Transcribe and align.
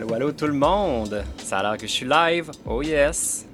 Allô, 0.00 0.14
allô 0.14 0.30
tout 0.30 0.46
le 0.46 0.52
monde! 0.52 1.24
Ça 1.38 1.58
a 1.58 1.62
l'air 1.64 1.76
que 1.76 1.88
je 1.88 1.90
suis 1.90 2.06
live. 2.06 2.52
Oh 2.64 2.82
yes! 2.82 3.44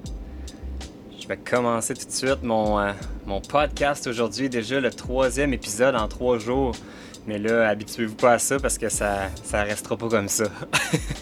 Je 1.19 1.27
vais 1.27 1.39
commencer 1.39 1.95
tout 1.95 2.05
de 2.05 2.13
suite 2.13 2.43
mon, 2.43 2.79
euh, 2.79 2.93
mon 3.25 3.41
podcast 3.41 4.07
aujourd'hui. 4.07 4.51
Déjà 4.51 4.79
le 4.79 4.91
troisième 4.91 5.55
épisode 5.55 5.97
en 5.97 6.07
trois 6.07 6.37
jours. 6.37 6.77
Mais 7.27 7.39
là, 7.39 7.67
habituez-vous 7.71 8.17
pas 8.17 8.33
à 8.33 8.39
ça 8.39 8.59
parce 8.59 8.77
que 8.77 8.91
ça, 8.91 9.31
ça 9.43 9.63
restera 9.63 9.97
pas 9.97 10.07
comme 10.11 10.29
ça. 10.29 10.45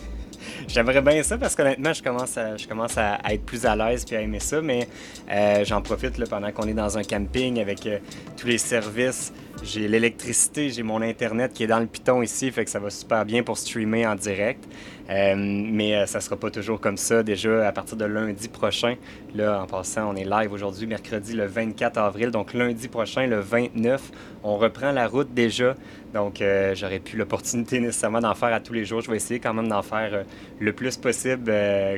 J'aimerais 0.67 1.03
bien 1.03 1.23
ça 1.23 1.39
parce 1.39 1.55
qu'honnêtement, 1.55 1.93
je 1.93 2.03
commence 2.03 2.37
à, 2.37 2.57
je 2.57 2.67
commence 2.67 2.99
à, 2.99 3.21
être 3.31 3.45
plus 3.45 3.65
à 3.65 3.77
l'aise 3.77 4.05
puis 4.05 4.17
à 4.17 4.23
aimer 4.23 4.41
ça, 4.41 4.61
mais 4.61 4.89
euh, 5.31 5.65
j'en 5.65 5.83
profite 5.83 6.29
pendant 6.29 6.51
qu'on 6.51 6.67
est 6.67 6.75
dans 6.75 6.99
un 6.99 7.05
camping 7.05 7.61
avec 7.61 7.87
euh, 7.87 8.01
tous 8.37 8.49
les 8.49 8.59
services. 8.59 9.33
J'ai 9.65 9.87
l'électricité, 9.87 10.71
j'ai 10.71 10.83
mon 10.83 11.01
Internet 11.03 11.53
qui 11.53 11.63
est 11.63 11.69
dans 11.69 11.79
le 11.79 11.87
piton 11.87 12.21
ici, 12.21 12.51
fait 12.51 12.65
que 12.65 12.71
ça 12.71 12.81
va 12.81 12.91
super 12.91 13.25
bien 13.25 13.45
pour 13.45 13.57
streamer 13.57 14.05
en 14.09 14.17
direct. 14.17 14.65
Euh, 15.09 15.35
mais 15.37 15.95
euh, 15.95 16.07
ça 16.07 16.21
sera 16.21 16.37
pas 16.37 16.51
toujours 16.51 16.81
comme 16.81 16.97
ça. 16.97 17.23
Déjà, 17.23 17.69
à 17.69 17.71
partir 17.71 17.97
de 17.97 18.05
lundi 18.05 18.49
prochain, 18.49 18.97
là, 19.37 19.63
en 19.63 19.67
passant, 19.67 20.11
on 20.11 20.17
est 20.17 20.25
live 20.25 20.53
aujourd'hui, 20.53 20.89
mercredi 20.89 21.35
le 21.35 21.47
24 21.47 21.97
avril. 21.99 22.33
Donc, 22.33 22.55
lundi 22.55 22.89
prochain, 22.89 23.29
le 23.29 23.39
29, 23.39 24.11
on 24.43 24.57
reprend 24.57 24.91
la 24.91 25.07
route 25.07 25.33
déjà. 25.33 25.77
Donc, 26.13 26.41
euh, 26.41 26.75
j'aurais 26.75 26.99
pu 26.99 27.17
l'opportunité 27.17 27.79
nécessairement 27.79 28.21
d'en 28.21 28.35
faire 28.35 28.53
à 28.53 28.59
tous 28.59 28.73
les 28.73 28.85
jours. 28.85 29.01
Je 29.01 29.11
vais 29.13 29.17
essayer 29.17 29.39
quand 29.39 29.55
même 29.55 29.69
d'en 29.69 29.83
faire 29.83 30.25
le 30.59 30.73
plus 30.73 30.97
possible 30.97 31.53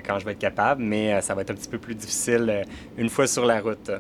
quand 0.06 0.18
je 0.18 0.24
vais 0.26 0.32
être 0.32 0.38
capable, 0.38 0.82
mais 0.82 1.18
ça 1.22 1.34
va 1.34 1.40
être 1.40 1.50
un 1.50 1.54
petit 1.54 1.68
peu 1.68 1.78
plus 1.78 1.94
difficile 1.94 2.64
une 2.98 3.08
fois 3.08 3.26
sur 3.26 3.46
la 3.46 3.60
route. 3.60 3.90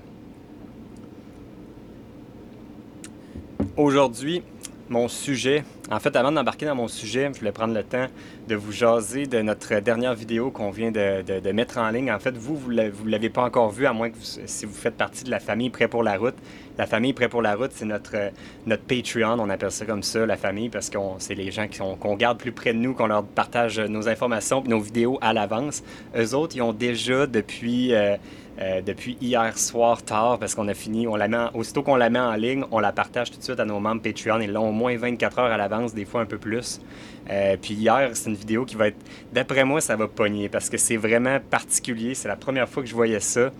Aujourd'hui, 3.76 4.42
mon 4.88 5.08
sujet. 5.08 5.64
En 5.90 6.00
fait, 6.00 6.16
avant 6.16 6.32
d'embarquer 6.32 6.64
dans 6.64 6.74
mon 6.74 6.88
sujet, 6.88 7.30
je 7.34 7.40
voulais 7.40 7.52
prendre 7.52 7.74
le 7.74 7.82
temps 7.82 8.06
de 8.48 8.54
vous 8.54 8.72
jaser 8.72 9.26
de 9.26 9.42
notre 9.42 9.80
dernière 9.80 10.14
vidéo 10.14 10.50
qu'on 10.50 10.70
vient 10.70 10.90
de, 10.90 11.52
mettre 11.52 11.76
en 11.76 11.90
ligne. 11.90 12.10
En 12.10 12.18
fait, 12.18 12.34
vous, 12.38 12.56
vous 12.56 12.72
ne 12.72 13.10
l'avez 13.10 13.28
pas 13.28 13.42
encore 13.42 13.70
vu, 13.70 13.84
à 13.84 13.92
moins 13.92 14.08
que 14.08 14.16
si 14.18 14.64
vous 14.64 14.72
faites 14.72 14.96
partie 14.96 15.24
de 15.24 15.30
la 15.30 15.40
famille 15.40 15.68
Prêt 15.68 15.86
pour 15.86 16.02
la 16.02 16.16
route. 16.16 16.36
La 16.78 16.86
famille 16.86 17.12
Prêt 17.12 17.28
pour 17.28 17.42
la 17.42 17.54
route, 17.54 17.70
c'est 17.74 17.84
notre, 17.84 18.16
notre 18.64 18.82
Patreon, 18.84 19.38
on 19.38 19.50
appelle 19.50 19.70
ça 19.70 19.84
comme 19.84 20.02
ça, 20.02 20.24
la 20.24 20.38
famille, 20.38 20.70
parce 20.70 20.88
que 20.88 20.98
c'est 21.18 21.34
les 21.34 21.50
gens 21.50 21.66
qu'on 22.00 22.16
garde 22.16 22.38
plus 22.38 22.52
près 22.52 22.72
de 22.72 22.78
nous, 22.78 22.94
qu'on 22.94 23.06
leur 23.06 23.22
partage 23.22 23.78
nos 23.78 24.08
informations 24.08 24.64
nos 24.66 24.80
vidéos 24.80 25.18
à 25.20 25.34
l'avance. 25.34 25.82
Eux 26.16 26.34
autres, 26.34 26.56
ils 26.56 26.62
ont 26.62 26.72
déjà 26.72 27.26
depuis... 27.26 27.92
Euh, 27.92 28.16
euh, 28.60 28.80
depuis 28.82 29.16
hier 29.20 29.58
soir 29.58 30.00
tard 30.04 30.38
parce 30.38 30.54
qu'on 30.54 30.68
a 30.68 30.74
fini, 30.74 31.08
on 31.08 31.16
la 31.16 31.26
met 31.26 31.48
aussitôt 31.54 31.82
qu'on 31.82 31.96
la 31.96 32.08
met 32.08 32.20
en 32.20 32.34
ligne, 32.34 32.64
on 32.70 32.78
la 32.78 32.92
partage 32.92 33.32
tout 33.32 33.38
de 33.38 33.42
suite 33.42 33.58
à 33.58 33.64
nos 33.64 33.80
membres 33.80 34.00
Patreon. 34.00 34.38
Ils 34.38 34.52
l'ont 34.52 34.68
au 34.68 34.72
moins 34.72 34.96
24 34.96 35.40
heures 35.40 35.52
à 35.52 35.56
l'avance, 35.56 35.73
des 35.94 36.04
fois 36.04 36.20
un 36.20 36.26
peu 36.26 36.38
plus. 36.38 36.80
Euh, 37.30 37.56
puis 37.60 37.74
hier, 37.74 38.10
c'est 38.14 38.30
une 38.30 38.36
vidéo 38.36 38.64
qui 38.64 38.76
va 38.76 38.88
être, 38.88 38.96
d'après 39.32 39.64
moi, 39.64 39.80
ça 39.80 39.96
va 39.96 40.08
pogner 40.08 40.48
parce 40.48 40.70
que 40.70 40.76
c'est 40.76 40.96
vraiment 40.96 41.38
particulier. 41.40 42.14
C'est 42.14 42.28
la 42.28 42.36
première 42.36 42.68
fois 42.68 42.82
que 42.82 42.88
je 42.88 42.94
voyais 42.94 43.20
ça. 43.20 43.50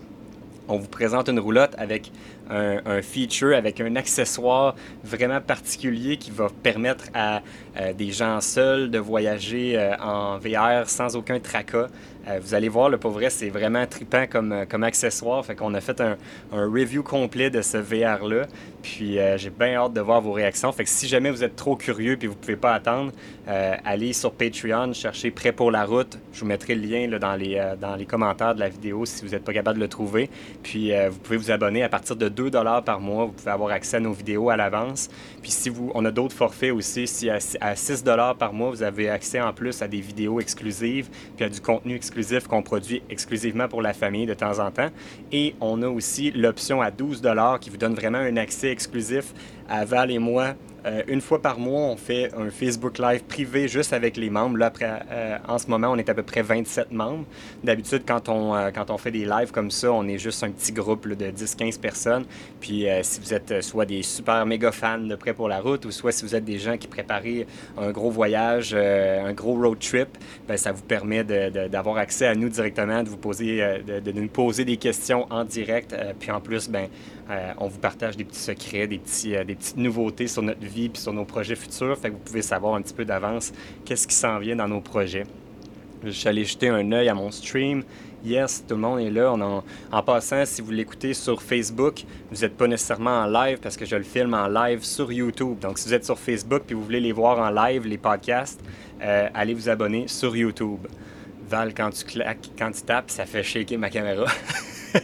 On 0.67 0.77
vous 0.77 0.87
présente 0.87 1.29
une 1.29 1.39
roulotte 1.39 1.75
avec 1.77 2.11
un, 2.49 3.01
feature, 3.01 3.55
avec 3.55 3.79
un 3.81 3.95
accessoire 3.95 4.75
vraiment 5.03 5.41
particulier 5.41 6.17
qui 6.17 6.31
va 6.31 6.47
permettre 6.63 7.05
à 7.13 7.41
euh, 7.79 7.93
des 7.93 8.11
gens 8.11 8.41
seuls 8.41 8.89
de 8.89 8.99
voyager 8.99 9.77
en 9.99 10.37
VR 10.37 10.87
sans 10.89 11.15
aucun 11.15 11.39
tracas. 11.39 11.87
Euh, 12.27 12.39
vous 12.41 12.53
allez 12.55 12.69
voir, 12.69 12.89
le 12.89 12.97
pour 12.97 13.11
vrai, 13.11 13.29
c'est 13.29 13.49
vraiment 13.49 13.85
trippant 13.85 14.25
comme, 14.27 14.51
euh, 14.51 14.65
comme 14.65 14.83
accessoire. 14.83 15.45
Fait 15.45 15.55
qu'on 15.55 15.73
a 15.73 15.81
fait 15.81 16.01
un, 16.01 16.17
un, 16.51 16.65
review 16.65 17.03
complet 17.03 17.49
de 17.49 17.61
ce 17.61 17.77
VR-là. 17.77 18.47
Puis 18.81 19.19
euh, 19.19 19.37
j'ai 19.37 19.51
bien 19.51 19.75
hâte 19.75 19.93
de 19.93 20.01
voir 20.01 20.21
vos 20.21 20.31
réactions. 20.31 20.71
Fait 20.71 20.83
que 20.83 20.89
si 20.89 21.07
jamais 21.07 21.29
vous 21.29 21.43
êtes 21.43 21.55
trop 21.55 21.75
curieux 21.75 22.17
et 22.19 22.27
vous 22.27 22.33
ne 22.33 22.39
pouvez 22.39 22.55
pas 22.55 22.73
attendre, 22.73 23.11
allez 23.47 24.13
sur 24.13 24.31
Patreon, 24.31 24.93
cherchez 24.93 25.29
Prêt 25.29 25.51
pour 25.51 25.69
la 25.69 25.85
route. 25.85 26.17
Je 26.33 26.39
vous 26.39 26.45
mettrai 26.47 26.73
le 26.73 26.87
lien 26.87 27.07
là, 27.07 27.19
dans, 27.19 27.35
les, 27.35 27.61
dans 27.79 27.95
les 27.95 28.05
commentaires 28.05 28.55
de 28.55 28.59
la 28.59 28.69
vidéo 28.69 29.05
si 29.05 29.23
vous 29.23 29.31
n'êtes 29.31 29.43
pas 29.43 29.53
capable 29.53 29.77
de 29.77 29.83
le 29.83 29.89
trouver. 29.89 30.29
Puis 30.63 30.91
vous 31.09 31.19
pouvez 31.19 31.37
vous 31.37 31.51
abonner 31.51 31.83
à 31.83 31.89
partir 31.89 32.15
de 32.15 32.27
2 32.35 32.51
par 32.85 32.99
mois. 32.99 33.25
Vous 33.25 33.31
pouvez 33.31 33.51
avoir 33.51 33.71
accès 33.71 33.97
à 33.97 33.99
nos 33.99 34.13
vidéos 34.13 34.49
à 34.49 34.57
l'avance. 34.57 35.09
Puis 35.41 35.51
si 35.51 35.69
vous, 35.69 35.91
on 35.95 36.05
a 36.05 36.11
d'autres 36.11 36.35
forfaits 36.35 36.71
aussi. 36.71 37.07
Si 37.07 37.29
à, 37.29 37.39
à 37.61 37.75
6 37.75 38.03
par 38.37 38.53
mois, 38.53 38.69
vous 38.69 38.83
avez 38.83 39.09
accès 39.09 39.41
en 39.41 39.53
plus 39.53 39.81
à 39.81 39.87
des 39.87 40.01
vidéos 40.01 40.39
exclusives 40.39 41.09
puis 41.35 41.45
à 41.45 41.49
du 41.49 41.61
contenu 41.61 41.95
exclusif 41.95 42.47
qu'on 42.47 42.61
produit 42.61 43.01
exclusivement 43.09 43.67
pour 43.67 43.81
la 43.81 43.93
famille 43.93 44.25
de 44.25 44.33
temps 44.33 44.59
en 44.59 44.71
temps. 44.71 44.89
Et 45.31 45.55
on 45.61 45.81
a 45.81 45.87
aussi 45.87 46.31
l'option 46.31 46.81
à 46.81 46.91
12 46.91 47.21
qui 47.61 47.69
vous 47.69 47.77
donne 47.77 47.93
vraiment 47.95 48.17
un 48.17 48.37
accès 48.37 48.69
exclusif 48.69 49.33
à 49.67 49.85
Val 49.85 50.11
et 50.11 50.19
moi 50.19 50.55
euh, 50.85 51.01
une 51.07 51.21
fois 51.21 51.41
par 51.41 51.57
mois, 51.57 51.81
on 51.81 51.97
fait 51.97 52.31
un 52.35 52.49
Facebook 52.51 52.99
Live 52.99 53.23
privé 53.23 53.67
juste 53.67 53.91
avec 53.93 54.17
les 54.17 54.29
membres. 54.29 54.57
Là, 54.57 54.67
après, 54.67 54.99
euh, 55.11 55.37
en 55.47 55.57
ce 55.57 55.67
moment, 55.67 55.89
on 55.91 55.97
est 55.97 56.09
à 56.09 56.13
peu 56.13 56.21
près 56.21 56.43
27 56.43 56.91
membres. 56.91 57.25
D'habitude, 57.63 58.03
quand, 58.07 58.29
on, 58.29 58.55
euh, 58.55 58.69
quand 58.69 58.91
on 58.91 58.97
fait 58.97 59.11
des 59.11 59.25
lives 59.25 59.51
comme 59.51 59.71
ça, 59.71 59.91
on 59.91 60.07
est 60.07 60.19
juste 60.19 60.43
un 60.43 60.51
petit 60.51 60.71
groupe 60.71 61.07
de 61.07 61.31
10-15 61.31 61.79
personnes. 61.79 62.25
Puis 62.61 62.85
si 63.01 63.19
vous 63.19 63.33
êtes 63.33 63.61
soit 63.61 63.85
des 63.85 64.03
super 64.03 64.45
méga 64.45 64.71
fans 64.71 64.99
de 64.99 65.15
Prêt 65.15 65.33
pour 65.33 65.47
la 65.47 65.59
route 65.59 65.85
ou 65.85 65.91
soit 65.91 66.11
si 66.11 66.23
vous 66.23 66.35
êtes 66.35 66.45
des 66.45 66.59
gens 66.59 66.77
qui 66.77 66.87
préparent 66.87 67.21
un 67.77 67.91
gros 67.91 68.09
voyage, 68.09 68.73
un 68.73 69.33
gros 69.33 69.55
road 69.55 69.79
trip, 69.79 70.09
ben, 70.47 70.57
ça 70.57 70.71
vous 70.71 70.81
permet 70.81 71.23
d'avoir 71.23 71.97
accès 71.97 72.27
à 72.27 72.35
nous 72.35 72.49
directement, 72.49 73.03
de, 73.03 73.09
vous 73.09 73.17
poser, 73.17 73.61
de, 73.85 74.11
nous 74.11 74.27
poser 74.27 74.65
des 74.65 74.77
questions 74.77 75.25
en 75.29 75.43
direct. 75.43 75.95
puis 76.19 76.31
en 76.31 76.41
plus, 76.41 76.69
ben, 76.69 76.87
on 77.57 77.67
vous 77.67 77.79
partage 77.79 78.17
des 78.17 78.25
petits 78.25 78.39
secrets, 78.39 78.87
des, 78.87 78.97
petits, 78.97 79.31
des 79.45 79.55
petites 79.55 79.77
nouveautés 79.77 80.27
sur 80.27 80.41
notre 80.41 80.65
vie 80.65 80.74
puis 80.75 81.01
sur 81.01 81.13
nos 81.13 81.25
projets 81.25 81.55
futurs. 81.55 81.97
Fait 81.97 82.09
que 82.09 82.13
vous 82.13 82.19
pouvez 82.19 82.41
savoir 82.41 82.75
un 82.75 82.81
petit 82.81 82.93
peu 82.93 83.05
d'avance 83.05 83.51
qu'est-ce 83.83 84.07
qui 84.07 84.15
s'en 84.15 84.39
vient 84.39 84.55
dans 84.55 84.67
nos 84.67 84.81
projets. 84.81 85.23
Je 86.03 86.11
suis 86.11 86.27
allé 86.27 86.45
jeter 86.45 86.69
un 86.69 86.91
œil 86.91 87.09
à 87.09 87.15
mon 87.15 87.31
stream. 87.31 87.83
Yes, 88.23 88.63
tout 88.67 88.75
le 88.75 88.81
monde 88.81 88.99
est 88.99 89.11
là. 89.11 89.35
en, 89.91 90.03
passant, 90.03 90.45
si 90.45 90.61
vous 90.61 90.71
l'écoutez 90.71 91.13
sur 91.13 91.41
Facebook, 91.41 92.03
vous 92.31 92.41
n'êtes 92.41 92.57
pas 92.57 92.67
nécessairement 92.67 93.21
en 93.21 93.27
live 93.27 93.59
parce 93.59 93.77
que 93.77 93.85
je 93.85 93.95
le 93.95 94.03
filme 94.03 94.33
en 94.33 94.47
live 94.47 94.83
sur 94.83 95.11
YouTube. 95.11 95.59
Donc, 95.59 95.77
si 95.77 95.87
vous 95.87 95.93
êtes 95.93 96.05
sur 96.05 96.17
Facebook 96.17 96.63
et 96.69 96.73
vous 96.73 96.83
voulez 96.83 96.99
les 96.99 97.11
voir 97.11 97.39
en 97.39 97.49
live, 97.49 97.85
les 97.85 97.99
podcasts, 97.99 98.59
euh, 99.01 99.29
allez 99.33 99.53
vous 99.53 99.69
abonner 99.69 100.07
sur 100.07 100.35
YouTube. 100.35 100.87
Val, 101.47 101.73
quand 101.75 101.91
tu 101.91 102.03
claques, 102.03 102.49
quand 102.57 102.71
tu 102.71 102.81
tapes, 102.81 103.11
ça 103.11 103.25
fait 103.25 103.43
shaker 103.43 103.77
ma 103.77 103.91
caméra. 103.91 104.25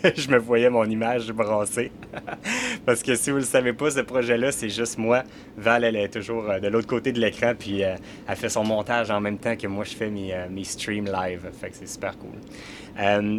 je 0.15 0.27
me 0.29 0.37
voyais 0.39 0.69
mon 0.69 0.85
image 0.85 1.31
brassée. 1.31 1.91
Parce 2.85 3.03
que 3.03 3.15
si 3.15 3.29
vous 3.29 3.37
ne 3.37 3.41
le 3.41 3.47
savez 3.47 3.73
pas, 3.73 3.91
ce 3.91 3.99
projet-là, 3.99 4.51
c'est 4.51 4.69
juste 4.69 4.97
moi. 4.97 5.23
Val, 5.57 5.83
elle 5.83 5.95
est 5.95 6.09
toujours 6.09 6.49
euh, 6.49 6.59
de 6.59 6.67
l'autre 6.67 6.87
côté 6.87 7.11
de 7.11 7.19
l'écran, 7.19 7.53
puis 7.57 7.83
euh, 7.83 7.95
elle 8.27 8.35
fait 8.35 8.49
son 8.49 8.63
montage 8.63 9.11
en 9.11 9.21
même 9.21 9.37
temps 9.37 9.55
que 9.55 9.67
moi, 9.67 9.83
je 9.83 9.95
fais 9.95 10.09
mes, 10.09 10.33
euh, 10.33 10.47
mes 10.49 10.63
streams 10.63 11.05
live. 11.05 11.41
Fait 11.59 11.69
que 11.69 11.75
c'est 11.75 11.87
super 11.87 12.15
cool. 12.17 12.31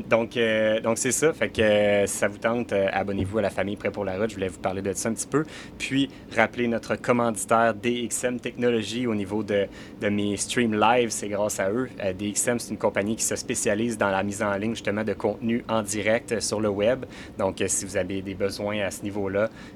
donc, 0.08 0.38
donc 0.82 0.98
c'est 0.98 1.12
ça. 1.12 1.32
Fait 1.32 1.48
que 1.48 2.06
si 2.06 2.16
ça 2.16 2.28
vous 2.28 2.38
tente, 2.38 2.72
abonnez-vous 2.72 3.38
à 3.38 3.42
la 3.42 3.50
famille 3.50 3.76
Prêt 3.76 3.90
pour 3.90 4.04
la 4.04 4.16
route. 4.16 4.30
Je 4.30 4.34
voulais 4.34 4.48
vous 4.48 4.60
parler 4.60 4.82
de 4.82 4.92
ça 4.92 5.08
un 5.08 5.14
petit 5.14 5.26
peu. 5.26 5.44
Puis, 5.78 6.08
rappelez 6.34 6.68
notre 6.68 6.96
commanditaire 6.96 7.74
DXM 7.74 8.38
Technologies 8.38 9.06
au 9.06 9.14
niveau 9.14 9.42
de, 9.42 9.66
de 10.00 10.08
mes 10.08 10.36
streams 10.36 10.78
live. 10.78 11.10
C'est 11.10 11.28
grâce 11.28 11.58
à 11.58 11.70
eux. 11.70 11.88
DXM, 12.18 12.58
c'est 12.58 12.70
une 12.70 12.78
compagnie 12.78 13.16
qui 13.16 13.24
se 13.24 13.36
spécialise 13.36 13.98
dans 13.98 14.10
la 14.10 14.22
mise 14.22 14.42
en 14.42 14.54
ligne, 14.56 14.74
justement, 14.74 15.04
de 15.04 15.14
contenu 15.14 15.64
en 15.68 15.82
direct 15.82 16.40
sur 16.40 16.60
le 16.60 16.68
web. 16.68 17.04
Donc, 17.38 17.62
si 17.66 17.84
vous 17.84 17.96
avez 17.96 18.22
des 18.22 18.34
besoins 18.34 18.80
à 18.80 18.90
ce 18.90 19.02
niveau-là, 19.02 19.31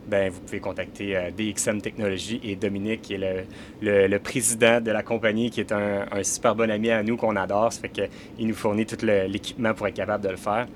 ben, 0.06 0.30
vous 0.30 0.40
pouvez 0.40 0.60
contacter 0.60 1.16
euh, 1.16 1.30
DXM 1.30 1.80
Technologies 1.80 2.40
et 2.42 2.56
Dominique, 2.56 3.02
qui 3.02 3.14
est 3.14 3.46
le, 3.82 4.06
le, 4.06 4.18
président 4.18 4.80
de 4.80 4.90
la 4.90 5.02
compagnie, 5.02 5.50
qui 5.50 5.60
est 5.60 5.72
un, 5.72 6.06
un 6.10 6.22
super 6.22 6.54
bon 6.54 6.70
ami 6.70 6.90
à 6.90 7.02
nous 7.02 7.16
qu'on 7.16 7.36
adore. 7.36 7.72
Ça 7.72 7.80
fait 7.80 7.88
qu'il 7.88 8.46
nous 8.46 8.54
fournit 8.54 8.86
tout 8.86 9.04
l'équipement 9.04 9.74
pour 9.74 9.86
être 9.88 9.94
capable 9.94 10.24
de 10.24 10.30
le 10.30 10.36
faire. 10.36 10.66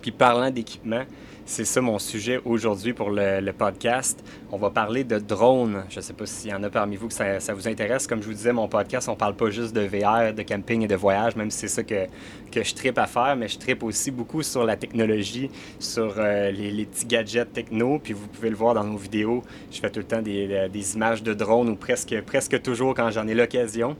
Puis, 0.00 0.10
parlant 0.10 0.50
d'équipement, 0.50 1.04
c'est 1.48 1.64
ça 1.64 1.80
mon 1.80 2.00
sujet 2.00 2.40
aujourd'hui 2.44 2.92
pour 2.92 3.08
le, 3.08 3.52
podcast. 3.52 4.22
On 4.50 4.56
va 4.56 4.70
parler 4.70 5.04
de 5.04 5.20
drones. 5.20 5.84
Je 5.88 5.98
ne 5.98 6.00
sais 6.00 6.12
pas 6.12 6.26
s'il 6.26 6.50
y 6.50 6.54
en 6.54 6.62
a 6.64 6.70
parmi 6.70 6.96
vous 6.96 7.06
que 7.06 7.14
ça, 7.14 7.54
vous 7.54 7.68
intéresse. 7.68 8.08
Comme 8.08 8.20
je 8.20 8.26
vous 8.26 8.34
disais, 8.34 8.52
mon 8.52 8.66
podcast, 8.66 9.08
on 9.08 9.14
parle 9.14 9.36
pas 9.36 9.48
juste 9.50 9.72
de 9.72 9.82
VR, 9.82 10.34
de 10.34 10.42
camping 10.42 10.82
et 10.82 10.88
de 10.88 10.96
voyage, 10.96 11.36
même 11.36 11.52
si 11.52 11.60
c'est 11.60 11.68
ça 11.68 11.82
que, 11.84 12.06
que 12.50 12.64
je 12.64 12.74
tripe 12.74 12.98
à 12.98 13.06
faire, 13.06 13.36
mais 13.36 13.46
je 13.46 13.58
tripe 13.58 13.84
aussi 13.84 14.10
beaucoup 14.10 14.42
sur 14.42 14.64
la 14.64 14.76
technologie, 14.76 15.48
sur 15.78 16.16
euh, 16.18 16.50
les, 16.50 16.84
petits 16.84 17.06
gadgets 17.06 17.52
techno. 17.52 18.00
Puis 18.00 18.12
vous 18.12 18.26
pouvez 18.26 18.50
le 18.50 18.56
voir 18.56 18.74
dans 18.74 18.84
nos 18.84 18.96
vidéos. 18.96 19.44
Je 19.70 19.78
fais 19.78 19.90
tout 19.90 20.00
le 20.00 20.06
temps 20.06 20.22
des, 20.22 20.68
des 20.68 20.94
images 20.96 21.22
de 21.22 21.32
drones 21.32 21.68
ou 21.68 21.76
presque, 21.76 22.20
presque 22.22 22.60
toujours 22.60 22.92
quand 22.92 23.12
j'en 23.12 23.28
ai 23.28 23.34
l'occasion. 23.34 23.96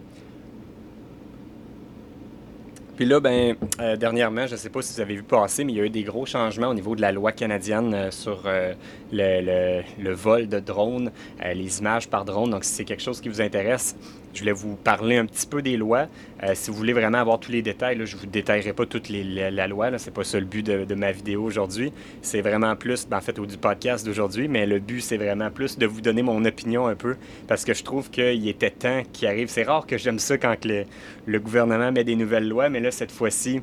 Puis 2.97 3.05
là, 3.05 3.21
ben, 3.21 3.55
euh, 3.79 3.97
dernièrement, 3.97 4.47
je 4.47 4.53
ne 4.53 4.57
sais 4.57 4.71
pas 4.71 4.81
si 4.81 4.95
vous 4.95 5.01
avez 5.03 5.17
vu 5.17 5.23
passer, 5.23 5.65
mais 5.65 5.73
il 5.73 5.77
y 5.77 5.81
a 5.83 5.85
eu 5.85 5.91
des 5.91 6.03
gros 6.03 6.25
changements 6.25 6.69
au 6.69 6.75
niveau 6.75 6.97
de 6.97 7.03
la 7.03 7.13
loi 7.13 7.31
canadienne 7.31 7.93
euh, 7.93 8.11
sur 8.11 8.45
euh, 8.47 8.73
le, 9.13 9.83
le, 10.03 10.13
vol 10.15 10.49
de 10.49 10.59
drones, 10.61 11.13
les 11.45 11.79
images 11.81 12.09
par 12.09 12.25
drone. 12.25 12.51
Donc, 12.51 12.65
si 12.65 12.73
c'est 12.73 12.85
quelque 12.85 13.03
chose 13.03 13.21
qui 13.21 13.29
vous 13.29 13.43
intéresse, 13.43 13.97
je 14.37 14.43
voulais 14.43 14.53
vous 14.53 14.77
parler 14.77 15.17
un 15.17 15.27
petit 15.27 15.47
peu 15.47 15.63
des 15.63 15.77
lois. 15.77 16.07
si 16.55 16.71
vous 16.71 16.77
voulez 16.77 16.93
vraiment 16.93 17.19
avoir 17.19 17.41
tous 17.41 17.51
les 17.51 17.63
détails, 17.63 17.99
je 18.05 18.15
ne 18.15 18.21
vous 18.21 18.27
détaillerai 18.27 18.73
pas 18.73 18.87
toute 18.87 19.09
les, 19.09 19.51
la, 19.51 19.67
loi. 19.67 19.97
Ce 19.99 20.07
n'est 20.07 20.13
pas 20.13 20.25
ça 20.25 20.39
le 20.39 20.47
but 20.47 20.65
de, 20.65 20.95
ma 20.95 21.11
vidéo 21.11 21.43
aujourd'hui. 21.43 21.93
C'est 22.23 22.43
vraiment 22.43 22.77
plus, 22.77 23.09
ben, 23.09 23.17
en 23.17 23.21
fait, 23.21 23.39
au 23.39 23.47
du 23.47 23.57
podcast 23.57 24.05
d'aujourd'hui, 24.05 24.49
mais 24.49 24.67
le 24.67 24.79
but, 24.79 25.01
c'est 25.01 25.17
vraiment 25.17 25.51
plus 25.51 25.79
de 25.79 25.87
vous 25.87 26.01
donner 26.01 26.23
mon 26.23 26.45
opinion 26.45 26.87
un 26.87 26.95
peu, 26.95 27.17
parce 27.49 27.65
que 27.65 27.75
je 27.75 27.83
trouve 27.83 28.11
qu'il 28.11 28.49
était 28.49 28.71
temps 28.71 29.03
qu'il 29.13 29.29
arrive. 29.29 29.49
C'est 29.49 29.65
rare 29.65 29.87
que 29.87 29.97
j'aime 29.97 30.19
ça 30.19 30.37
quand 30.37 30.57
le 31.27 31.39
gouvernement 31.39 31.91
met 31.93 32.05
des 32.05 32.17
nouvelles 32.17 32.49
lois, 32.49 32.69
mais 32.69 32.81
là, 32.81 32.91
cette 32.91 33.13
fois-ci, 33.13 33.63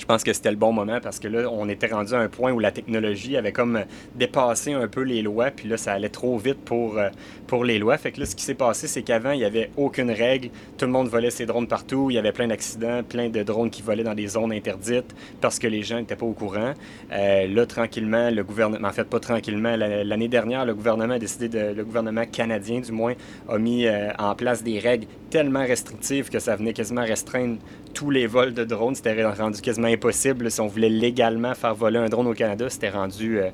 je 0.00 0.06
pense 0.06 0.24
que 0.24 0.32
c'était 0.32 0.50
le 0.50 0.56
bon 0.56 0.72
moment 0.72 0.98
parce 1.02 1.18
que 1.18 1.28
là, 1.28 1.46
on 1.52 1.68
était 1.68 1.88
rendu 1.88 2.14
à 2.14 2.20
un 2.20 2.28
point 2.28 2.52
où 2.52 2.58
la 2.58 2.72
technologie 2.72 3.36
avait 3.36 3.52
comme 3.52 3.84
dépassé 4.14 4.72
un 4.72 4.88
peu 4.88 5.02
les 5.02 5.20
lois, 5.20 5.50
puis 5.50 5.68
là, 5.68 5.76
ça 5.76 5.92
allait 5.92 6.08
trop 6.08 6.38
vite 6.38 6.56
pour, 6.64 6.96
euh, 6.96 7.10
pour 7.46 7.64
les 7.64 7.78
lois. 7.78 7.98
Fait 7.98 8.10
que 8.10 8.20
là, 8.20 8.24
ce 8.24 8.34
qui 8.34 8.42
s'est 8.42 8.54
passé, 8.54 8.86
c'est 8.86 9.02
qu'avant, 9.02 9.32
il 9.32 9.40
n'y 9.40 9.44
avait 9.44 9.70
aucune 9.76 10.10
règle. 10.10 10.48
Tout 10.78 10.86
le 10.86 10.90
monde 10.90 11.08
volait 11.08 11.30
ses 11.30 11.44
drones 11.44 11.66
partout. 11.66 12.08
Il 12.10 12.14
y 12.14 12.18
avait 12.18 12.32
plein 12.32 12.48
d'accidents, 12.48 13.02
plein 13.02 13.28
de 13.28 13.42
drones 13.42 13.68
qui 13.68 13.82
volaient 13.82 14.02
dans 14.02 14.14
des 14.14 14.26
zones 14.26 14.52
interdites 14.52 15.14
parce 15.42 15.58
que 15.58 15.66
les 15.66 15.82
gens 15.82 15.98
n'étaient 15.98 16.16
pas 16.16 16.24
au 16.24 16.32
courant. 16.32 16.72
Euh, 17.12 17.46
là, 17.46 17.66
tranquillement, 17.66 18.30
le 18.30 18.42
gouvernement, 18.42 18.88
en 18.88 18.92
fait, 18.92 19.04
pas 19.04 19.20
tranquillement, 19.20 19.76
l'année 19.76 20.28
dernière, 20.28 20.64
le 20.64 20.74
gouvernement 20.74 21.14
a 21.14 21.18
décidé, 21.18 21.50
de, 21.50 21.74
le 21.74 21.84
gouvernement 21.84 22.24
canadien, 22.24 22.80
du 22.80 22.92
moins, 22.92 23.12
a 23.50 23.58
mis 23.58 23.86
euh, 23.86 24.08
en 24.18 24.34
place 24.34 24.62
des 24.62 24.78
règles 24.78 25.06
tellement 25.30 25.64
restrictives 25.64 26.28
que 26.28 26.38
ça 26.38 26.56
venait 26.56 26.72
quasiment 26.72 27.04
restreindre 27.04 27.58
tous 27.94 28.10
les 28.10 28.26
vols 28.26 28.52
de 28.52 28.64
drones. 28.64 28.94
C'était 28.94 29.24
rendu 29.24 29.60
quasiment 29.60 29.88
impossible. 29.88 30.50
Si 30.50 30.60
on 30.60 30.66
voulait 30.66 30.88
légalement 30.88 31.54
faire 31.54 31.74
voler 31.74 31.98
un 31.98 32.08
drone 32.08 32.26
au 32.26 32.34
Canada, 32.34 32.68
c'était 32.68 32.90
rendu 32.90 33.38
euh, 33.38 33.50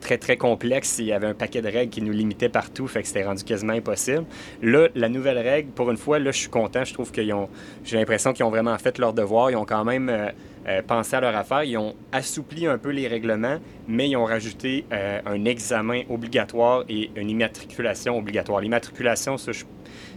très, 0.00 0.18
très 0.18 0.36
complexe. 0.36 0.96
Il 0.98 1.06
y 1.06 1.12
avait 1.12 1.28
un 1.28 1.34
paquet 1.34 1.62
de 1.62 1.68
règles 1.68 1.90
qui 1.90 2.02
nous 2.02 2.12
limitaient 2.12 2.48
partout, 2.48 2.86
fait 2.88 3.02
que 3.02 3.08
c'était 3.08 3.24
rendu 3.24 3.44
quasiment 3.44 3.74
impossible. 3.74 4.24
Là, 4.62 4.88
la 4.94 5.08
nouvelle 5.08 5.38
règle, 5.38 5.70
pour 5.70 5.90
une 5.90 5.96
fois, 5.96 6.18
là, 6.18 6.32
je 6.32 6.38
suis 6.38 6.50
content. 6.50 6.84
Je 6.84 6.92
trouve 6.92 7.12
qu'ils 7.12 7.32
ont... 7.32 7.48
J'ai 7.84 7.96
l'impression 7.96 8.32
qu'ils 8.32 8.44
ont 8.44 8.50
vraiment 8.50 8.76
fait 8.78 8.98
leur 8.98 9.12
devoir. 9.12 9.50
Ils 9.50 9.56
ont 9.56 9.66
quand 9.66 9.84
même... 9.84 10.08
Euh, 10.08 10.28
euh, 10.68 10.82
pensé 10.82 11.16
à 11.16 11.20
leur 11.20 11.36
affaire. 11.36 11.64
Ils 11.64 11.76
ont 11.78 11.94
assoupli 12.12 12.66
un 12.66 12.78
peu 12.78 12.90
les 12.90 13.08
règlements, 13.08 13.58
mais 13.88 14.08
ils 14.08 14.16
ont 14.16 14.24
rajouté 14.24 14.84
un 14.90 15.44
examen 15.44 16.02
obligatoire 16.08 16.84
et 16.88 17.10
une 17.16 17.30
immatriculation 17.30 18.16
obligatoire. 18.16 18.60
L'immatriculation, 18.60 19.36
ça, 19.36 19.52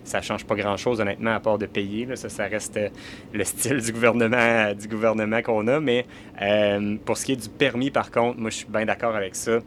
ça 0.03 0.21
change 0.21 0.45
pas 0.45 0.55
grand-chose, 0.55 0.99
honnêtement, 0.99 1.33
à 1.33 1.39
part 1.39 1.57
de 1.57 1.65
payer. 1.65 2.07
Ça, 2.15 2.45
reste 2.45 2.77
euh, 2.77 2.89
le 3.33 3.43
style 3.43 3.81
du 3.81 3.91
gouvernement, 3.91 4.73
du 4.73 4.87
gouvernement 4.87 5.41
qu'on 5.41 5.67
a. 5.67 5.79
Mais 5.79 6.05
euh, 6.41 6.97
pour 7.05 7.17
ce 7.17 7.25
qui 7.25 7.31
est 7.33 7.41
du 7.41 7.49
permis, 7.49 7.91
par 7.91 8.11
contre, 8.11 8.39
moi, 8.39 8.49
je 8.49 8.57
suis 8.57 8.67
bien 8.67 8.85
d'accord 8.85 9.15
avec 9.15 9.35
ça. 9.35 9.59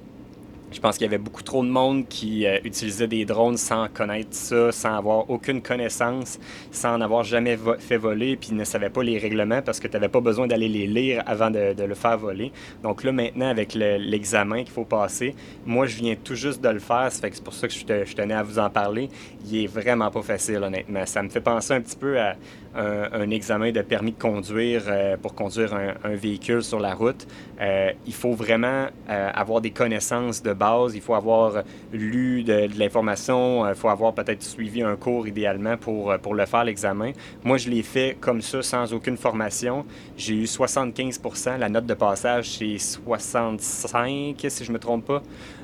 Je 0.72 0.80
pense 0.80 0.98
qu'il 0.98 1.04
y 1.04 1.08
avait 1.08 1.18
beaucoup 1.18 1.44
trop 1.44 1.64
de 1.64 1.70
monde 1.70 2.08
qui 2.08 2.44
euh, 2.44 2.58
utilisait 2.64 3.06
des 3.06 3.24
drones 3.24 3.56
sans 3.56 3.86
connaître 3.88 4.30
ça, 4.32 4.72
sans 4.72 4.96
avoir 4.96 5.30
aucune 5.30 5.62
connaissance, 5.62 6.40
sans 6.72 6.94
en 6.94 7.00
avoir 7.00 7.22
jamais 7.22 7.56
fait 7.78 7.96
voler, 7.96 8.36
puis 8.36 8.52
ne 8.52 8.64
savait 8.64 8.90
pas 8.90 9.04
les 9.04 9.16
règlements 9.16 9.62
parce 9.62 9.78
que 9.78 9.86
tu 9.86 9.94
n'avais 9.94 10.08
pas 10.08 10.20
besoin 10.20 10.48
d'aller 10.48 10.68
les 10.68 10.88
lire 10.88 11.22
avant 11.24 11.50
de, 11.50 11.74
le 11.80 11.94
faire 11.94 12.18
voler. 12.18 12.50
Donc 12.82 13.04
là, 13.04 13.12
maintenant, 13.12 13.48
avec 13.48 13.74
l'examen 13.74 14.64
qu'il 14.64 14.72
faut 14.72 14.84
passer, 14.84 15.36
moi, 15.64 15.86
je 15.86 15.96
viens 15.96 16.16
tout 16.16 16.34
juste 16.34 16.60
de 16.60 16.68
le 16.68 16.80
faire, 16.80 17.10
c'est 17.10 17.42
pour 17.42 17.54
ça 17.54 17.68
que 17.68 17.74
je, 17.74 18.14
tenais 18.14 18.34
à 18.34 18.42
vous 18.42 18.58
en 18.58 18.68
parler. 18.68 19.08
Il 19.46 19.64
est 19.64 19.66
vraiment 19.66 20.10
pas 20.10 20.22
facile, 20.22 20.58
honnêtement. 20.62 21.06
Ça 21.06 21.22
me 21.22 21.28
fait 21.28 21.40
penser 21.40 21.74
un 21.74 21.80
petit 21.80 21.96
peu 21.96 22.18
à 22.18 22.34
un, 22.74 23.30
examen 23.30 23.72
de 23.72 23.80
permis 23.80 24.12
de 24.12 24.18
conduire 24.18 24.82
euh, 24.88 25.16
pour 25.16 25.34
conduire 25.34 25.74
un, 25.74 26.14
véhicule 26.14 26.62
sur 26.62 26.78
la 26.78 26.94
route. 26.94 27.26
Euh, 27.60 27.92
il 28.06 28.12
faut 28.12 28.32
vraiment 28.32 28.86
avoir 29.08 29.60
des 29.60 29.70
connaissances 29.70 30.42
de 30.42 30.52
base, 30.52 30.94
il 30.94 31.00
faut 31.00 31.14
avoir 31.14 31.62
lu 31.92 32.42
de, 32.42 32.68
l'information, 32.78 33.66
il 33.66 33.70
euh, 33.70 33.74
faut 33.74 33.88
avoir 33.88 34.12
peut-être 34.14 34.42
suivi 34.42 34.82
un 34.82 34.96
cours 34.96 35.26
idéalement 35.26 35.76
pour, 35.76 36.10
euh, 36.10 36.18
pour 36.18 36.34
le 36.34 36.46
faire, 36.46 36.64
l'examen. 36.64 37.12
Moi, 37.44 37.58
je 37.58 37.70
l'ai 37.70 37.82
fait 37.82 38.16
comme 38.20 38.40
ça, 38.40 38.62
sans 38.62 38.92
aucune 38.92 39.16
formation. 39.16 39.84
J'ai 40.16 40.34
eu 40.34 40.44
75% 40.44 41.58
la 41.58 41.68
note 41.68 41.86
de 41.86 41.94
passage, 41.94 42.50
c'est 42.50 42.78
65, 42.78 44.44
si 44.48 44.64
je 44.64 44.72
me 44.72 44.78
trompe 44.78 45.06
pas, 45.06 45.22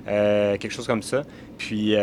euh, 0.08 0.56
quelque 0.58 0.73
chose 0.73 0.87
comme 0.87 1.02
ça. 1.02 1.23
Puis 1.58 1.94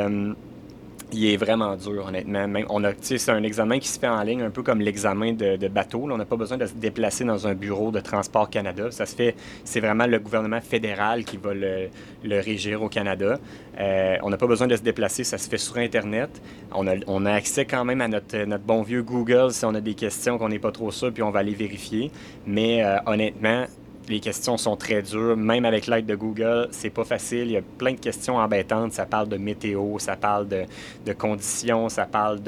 il 1.12 1.26
est 1.26 1.38
vraiment 1.38 1.76
dur, 1.76 2.06
honnêtement. 2.08 2.46
on 2.70 2.84
a, 2.84 2.92
c'est 3.02 3.30
un 3.30 3.44
examen 3.44 3.80
qui 3.80 3.88
se 3.88 4.00
fait 4.00 4.08
en 4.08 4.22
ligne, 4.22 4.42
un 4.42 4.50
peu 4.50 4.64
comme 4.64 4.82
l'examen 4.82 5.34
de, 5.34 5.68
bateau. 5.68 6.02
on 6.04 6.18
n'a 6.18 6.26
pas 6.26 6.36
besoin 6.36 6.58
de 6.58 6.66
se 6.66 6.74
déplacer 6.74 7.24
dans 7.24 7.48
un 7.48 7.54
bureau 7.54 7.92
de 7.92 8.00
Transport 8.00 8.50
Canada. 8.50 8.92
Ça 8.92 9.06
se 9.06 9.16
fait, 9.16 9.36
c'est 9.64 9.80
vraiment 9.80 10.06
le 10.06 10.20
gouvernement 10.20 10.62
fédéral 10.62 11.24
qui 11.24 11.38
va 11.38 11.54
le, 11.54 11.90
régir 12.24 12.82
au 12.84 12.90
Canada. 12.90 13.40
Euh, 13.80 14.18
on 14.24 14.30
n'a 14.30 14.38
pas 14.38 14.48
besoin 14.48 14.68
de 14.68 14.76
se 14.76 14.82
déplacer, 14.82 15.24
ça 15.24 15.38
se 15.38 15.50
fait 15.50 15.58
sur 15.58 15.78
Internet. 15.78 16.30
On 16.74 16.88
a, 16.88 16.96
on 17.08 17.26
a 17.26 17.34
accès 17.34 17.66
quand 17.66 17.86
même 17.86 18.02
à 18.02 18.08
notre, 18.08 18.38
notre 18.46 18.64
bon 18.64 18.82
vieux 18.82 19.04
Google 19.04 19.52
si 19.52 19.66
on 19.66 19.74
a 19.74 19.82
des 19.82 19.96
questions 19.96 20.38
qu'on 20.38 20.50
n'est 20.50 20.60
pas 20.60 20.72
trop 20.72 20.92
sûr, 20.92 21.12
puis 21.12 21.24
on 21.24 21.32
va 21.32 21.40
aller 21.40 21.54
vérifier. 21.54 22.12
Mais 22.46 22.84
euh, 22.84 22.98
honnêtement, 23.06 23.66
les 24.10 24.20
questions 24.20 24.58
sont 24.58 24.76
très 24.76 25.02
dures. 25.04 25.38
Même 25.38 25.66
avec 25.66 25.88
l'aide 25.88 26.08
de 26.08 26.16
Google, 26.16 26.68
c'est 26.72 26.90
pas 26.90 27.06
facile. 27.06 27.44
Il 27.44 27.52
y 27.52 27.58
a 27.58 27.62
plein 27.62 27.94
de 27.94 28.00
questions 28.00 28.38
embêtantes. 28.38 28.94
Ça 28.94 29.06
parle 29.06 29.30
de 29.30 29.38
météo, 29.38 30.00
ça 30.00 30.16
parle 30.16 30.48
de, 30.48 30.66
conditions, 31.14 31.90
ça 31.90 32.06
parle 32.06 32.40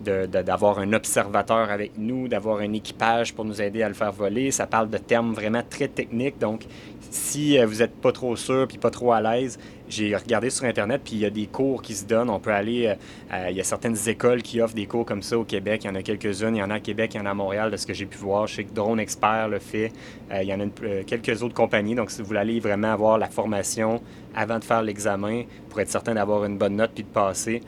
d'avoir 0.00 0.80
un 0.80 0.92
observateur 0.92 1.70
avec 1.70 1.92
nous, 1.96 2.28
d'avoir 2.28 2.58
un 2.58 2.72
équipage 2.72 3.34
pour 3.34 3.44
nous 3.44 3.62
aider 3.62 3.82
à 3.82 3.88
le 3.88 3.94
faire 3.94 4.12
voler. 4.12 4.50
Ça 4.50 4.66
parle 4.66 4.90
de 4.90 4.98
termes 4.98 5.32
vraiment 5.32 5.62
très 5.68 5.88
techniques. 5.88 6.38
Donc, 6.38 6.66
si 7.10 7.58
euh, 7.58 7.66
vous 7.66 7.76
n'êtes 7.76 7.94
pas 7.94 8.12
trop 8.12 8.34
sûr 8.34 8.66
puis 8.66 8.78
pas 8.78 8.90
trop 8.90 9.12
à 9.12 9.20
l'aise, 9.20 9.58
j'ai 9.88 10.16
regardé 10.16 10.50
sur 10.50 10.64
Internet, 10.64 11.02
puis 11.04 11.14
il 11.14 11.20
y 11.20 11.24
a 11.24 11.30
des 11.30 11.46
cours 11.46 11.80
qui 11.80 11.94
se 11.94 12.04
donnent. 12.04 12.30
On 12.30 12.40
peut 12.40 12.50
aller. 12.50 12.96
Euh, 13.32 13.46
il 13.50 13.56
y 13.56 13.60
a 13.60 13.64
certaines 13.64 13.96
écoles 14.08 14.42
qui 14.42 14.60
offrent 14.60 14.74
des 14.74 14.86
cours 14.86 15.06
comme 15.06 15.22
ça 15.22 15.38
au 15.38 15.44
Québec. 15.44 15.82
Il 15.84 15.86
y 15.88 15.90
en 15.90 15.94
a 15.94 16.02
quelques-unes. 16.02 16.56
Il 16.56 16.58
y 16.58 16.62
en 16.62 16.70
a 16.70 16.74
à 16.74 16.80
Québec, 16.80 17.12
il 17.14 17.18
y 17.18 17.20
en 17.20 17.26
a 17.26 17.30
à 17.30 17.34
Montréal, 17.34 17.70
de 17.70 17.76
ce 17.76 17.86
que 17.86 17.94
j'ai 17.94 18.06
pu 18.06 18.18
voir. 18.18 18.46
Je 18.46 18.56
sais 18.56 18.64
que 18.64 18.74
Drone 18.74 18.98
Expert 18.98 19.48
le 19.48 19.58
fait. 19.58 19.92
Euh, 20.32 20.42
il 20.42 20.48
y 20.48 20.54
en 20.54 20.60
a 20.60 20.64
euh, 20.82 21.02
quelques 21.06 21.42
autres 21.42 21.54
compagnies. 21.54 21.94
Donc, 21.94 22.10
si 22.10 22.20
vous 22.20 22.28
voulez 22.28 22.58
vraiment 22.58 22.92
avoir 22.92 23.18
la 23.18 23.28
formation 23.28 24.02
avant 24.34 24.58
de 24.58 24.64
faire 24.64 24.82
l'examen 24.82 25.44
pour 25.70 25.80
être 25.80 25.88
certain 25.88 26.14
d'avoir 26.14 26.44
une 26.44 26.58
bonne 26.58 26.76
note 26.76 26.90
puis 26.94 27.04
de 27.04 27.08
passer, 27.08 27.62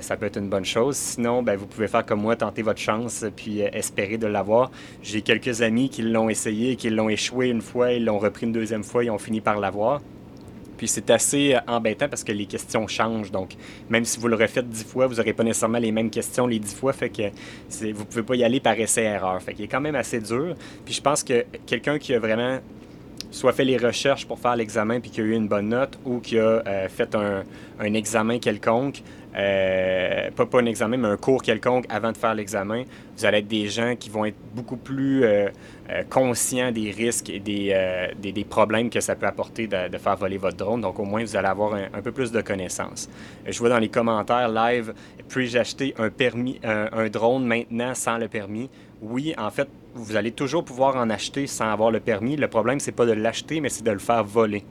ça 0.00 0.16
peut 0.16 0.26
être 0.26 0.38
une 0.38 0.48
bonne 0.48 0.64
chose. 0.64 0.94
Sinon, 0.94 1.42
ben, 1.42 1.56
vous 1.56 1.66
pouvez 1.66 1.88
faire 1.88 2.06
comme 2.06 2.20
moi, 2.20 2.36
tenter 2.36 2.62
votre 2.62 2.78
chance 2.78 3.24
puis 3.34 3.62
espérer 3.62 4.16
de 4.16 4.28
l'avoir. 4.28 4.70
J'ai 5.02 5.22
quelques 5.22 5.62
amis 5.62 5.90
qui 5.90 6.02
l'ont 6.02 6.28
essayé, 6.28 6.76
qui 6.76 6.88
l'ont 6.88 7.08
échoué 7.08 7.48
une 7.48 7.60
fois, 7.60 7.92
ils 7.92 8.04
l'ont 8.04 8.20
repris 8.20 8.46
une 8.46 8.52
deuxième 8.52 8.84
fois, 8.84 9.02
ils 9.02 9.10
ont 9.10 9.18
fini 9.18 9.40
par 9.40 9.58
l'avoir. 9.58 10.00
Puis 10.76 10.88
c'est 10.88 11.10
assez 11.10 11.54
euh, 11.54 11.60
embêtant 11.66 12.08
parce 12.08 12.24
que 12.24 12.32
les 12.32 12.46
questions 12.46 12.86
changent. 12.86 13.30
Donc, 13.30 13.56
même 13.88 14.04
si 14.04 14.18
vous 14.18 14.28
le 14.28 14.36
refaites 14.36 14.68
dix 14.68 14.84
fois, 14.84 15.06
vous 15.06 15.16
n'aurez 15.16 15.32
pas 15.32 15.44
nécessairement 15.44 15.78
les 15.78 15.92
mêmes 15.92 16.10
questions 16.10 16.46
les 16.46 16.58
dix 16.58 16.74
fois. 16.74 16.92
Fait 16.92 17.10
que 17.10 17.22
vous 17.92 18.04
pouvez 18.04 18.22
pas 18.22 18.36
y 18.36 18.44
aller 18.44 18.60
par 18.60 18.78
essai-erreur. 18.78 19.40
Fait 19.42 19.54
qu'il 19.54 19.64
est 19.64 19.68
quand 19.68 19.80
même 19.80 19.96
assez 19.96 20.20
dur. 20.20 20.54
Puis 20.84 20.94
je 20.94 21.00
pense 21.00 21.22
que 21.22 21.44
quelqu'un 21.66 21.98
qui 21.98 22.14
a 22.14 22.18
vraiment 22.18 22.60
soit 23.30 23.52
fait 23.52 23.64
les 23.64 23.76
recherches 23.76 24.26
pour 24.26 24.38
faire 24.38 24.56
l'examen 24.56 25.00
puis 25.00 25.10
qui 25.10 25.20
a 25.20 25.24
eu 25.24 25.32
une 25.32 25.48
bonne 25.48 25.68
note 25.68 25.98
ou 26.04 26.20
qui 26.20 26.38
a 26.38 26.62
euh, 26.66 26.88
fait 26.88 27.14
un, 27.14 27.44
examen 27.94 28.38
quelconque, 28.38 29.02
euh, 29.36 30.30
pas, 30.30 30.46
pas 30.46 30.60
un 30.60 30.66
examen, 30.66 30.96
mais 30.96 31.08
un 31.08 31.16
cours 31.16 31.42
quelconque 31.42 31.84
avant 31.88 32.12
de 32.12 32.16
faire 32.16 32.34
l'examen, 32.34 32.84
vous 33.16 33.24
allez 33.24 33.38
être 33.38 33.48
des 33.48 33.68
gens 33.68 33.94
qui 33.96 34.08
vont 34.10 34.24
être 34.24 34.36
beaucoup 34.54 34.76
plus 34.76 35.24
euh, 35.24 35.48
conscients 36.08 36.72
des 36.72 36.90
risques 36.90 37.30
et 37.30 37.38
des, 37.38 37.76
des, 38.18 38.32
des, 38.32 38.44
problèmes 38.44 38.90
que 38.90 39.00
ça 39.00 39.14
peut 39.14 39.26
apporter 39.26 39.66
de, 39.66 39.98
faire 39.98 40.16
voler 40.16 40.38
votre 40.38 40.56
drone. 40.56 40.80
Donc, 40.80 40.98
au 40.98 41.04
moins, 41.04 41.22
vous 41.22 41.36
allez 41.36 41.48
avoir 41.48 41.74
un, 41.74 42.02
peu 42.02 42.12
plus 42.12 42.32
de 42.32 42.40
connaissances. 42.40 43.08
Je 43.46 43.58
vois 43.58 43.68
dans 43.68 43.78
les 43.78 43.88
commentaires 43.88 44.48
live, 44.48 44.94
puis-je 45.28 45.58
acheter 45.58 45.94
un, 45.98 46.10
permis, 46.10 46.58
un 46.64 47.08
drone 47.08 47.46
maintenant 47.46 47.94
sans 47.94 48.18
le 48.18 48.28
permis? 48.28 48.68
Oui, 49.02 49.34
en 49.36 49.50
fait, 49.50 49.68
vous 49.94 50.16
allez 50.16 50.32
toujours 50.32 50.64
pouvoir 50.64 50.96
en 50.96 51.10
acheter 51.10 51.46
sans 51.46 51.70
avoir 51.70 51.90
le 51.90 52.00
permis. 52.00 52.36
Le 52.36 52.48
problème, 52.48 52.80
c'est 52.80 52.92
pas 52.92 53.06
de 53.06 53.12
l'acheter, 53.12 53.60
mais 53.60 53.68
c'est 53.68 53.84
de 53.84 53.90
le 53.90 53.98
faire 53.98 54.24
voler. 54.24 54.64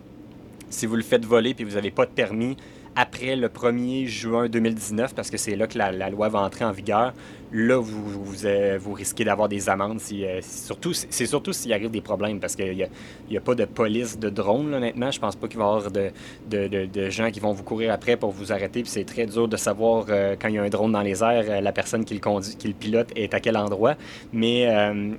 Si 0.69 0.85
vous 0.85 0.95
le 0.95 1.03
faites 1.03 1.25
voler 1.25 1.53
puis 1.53 1.63
vous 1.63 1.75
n'avez 1.75 1.91
pas 1.91 2.05
de 2.05 2.11
permis 2.11 2.57
après 2.95 3.35
le 3.35 3.47
1er 3.47 4.07
juin 4.07 4.47
2019, 4.47 5.13
parce 5.13 5.29
que 5.29 5.37
c'est 5.37 5.55
là 5.55 5.67
que 5.67 5.77
la, 5.77 5.91
la, 5.91 6.09
loi 6.09 6.29
va 6.29 6.39
entrer 6.39 6.65
en 6.65 6.71
vigueur, 6.71 7.13
là, 7.55 7.77
vous, 7.77 8.45
euh, 8.45 8.77
vous 8.79 8.93
risquez 8.93 9.23
d'avoir 9.23 9.47
des 9.47 9.69
amendes. 9.69 10.01
Si, 10.01 10.25
euh, 10.25 10.41
surtout, 10.41 10.93
c'est 10.93 11.25
surtout 11.25 11.53
s'il 11.53 11.71
arrive 11.71 11.89
des 11.89 12.01
problèmes, 12.01 12.39
parce 12.39 12.53
qu'il 12.55 12.75
n'y 12.75 12.83
a, 12.83 12.89
a, 13.37 13.41
pas 13.41 13.55
de 13.55 13.63
police 13.63 14.19
de 14.19 14.29
drone, 14.29 14.73
honnêtement. 14.73 15.09
Je 15.09 15.19
pense 15.19 15.37
pas 15.37 15.47
qu'il 15.47 15.59
va 15.59 15.63
y 15.63 15.67
avoir 15.67 15.91
de, 15.91 16.11
de, 16.49 16.85
de, 16.85 17.09
gens 17.09 17.31
qui 17.31 17.39
vont 17.39 17.53
vous 17.53 17.63
courir 17.63 17.93
après 17.93 18.17
pour 18.17 18.31
vous 18.31 18.51
arrêter. 18.51 18.81
Puis 18.81 18.91
c'est 18.91 19.05
très 19.05 19.25
dur 19.25 19.47
de 19.47 19.55
savoir 19.55 20.07
euh, 20.09 20.35
quand 20.37 20.49
il 20.49 20.55
y 20.55 20.57
a 20.57 20.63
un 20.63 20.69
drone 20.69 20.91
dans 20.91 21.01
les 21.01 21.23
airs, 21.23 21.61
la 21.61 21.71
personne 21.71 22.03
qui 22.03 22.13
le 22.13 22.19
conduit, 22.19 22.55
qui 22.57 22.67
le 22.67 22.73
pilote 22.73 23.07
est 23.15 23.33
à 23.33 23.39
quel 23.39 23.55
endroit. 23.55 23.95
Mais 24.33 24.67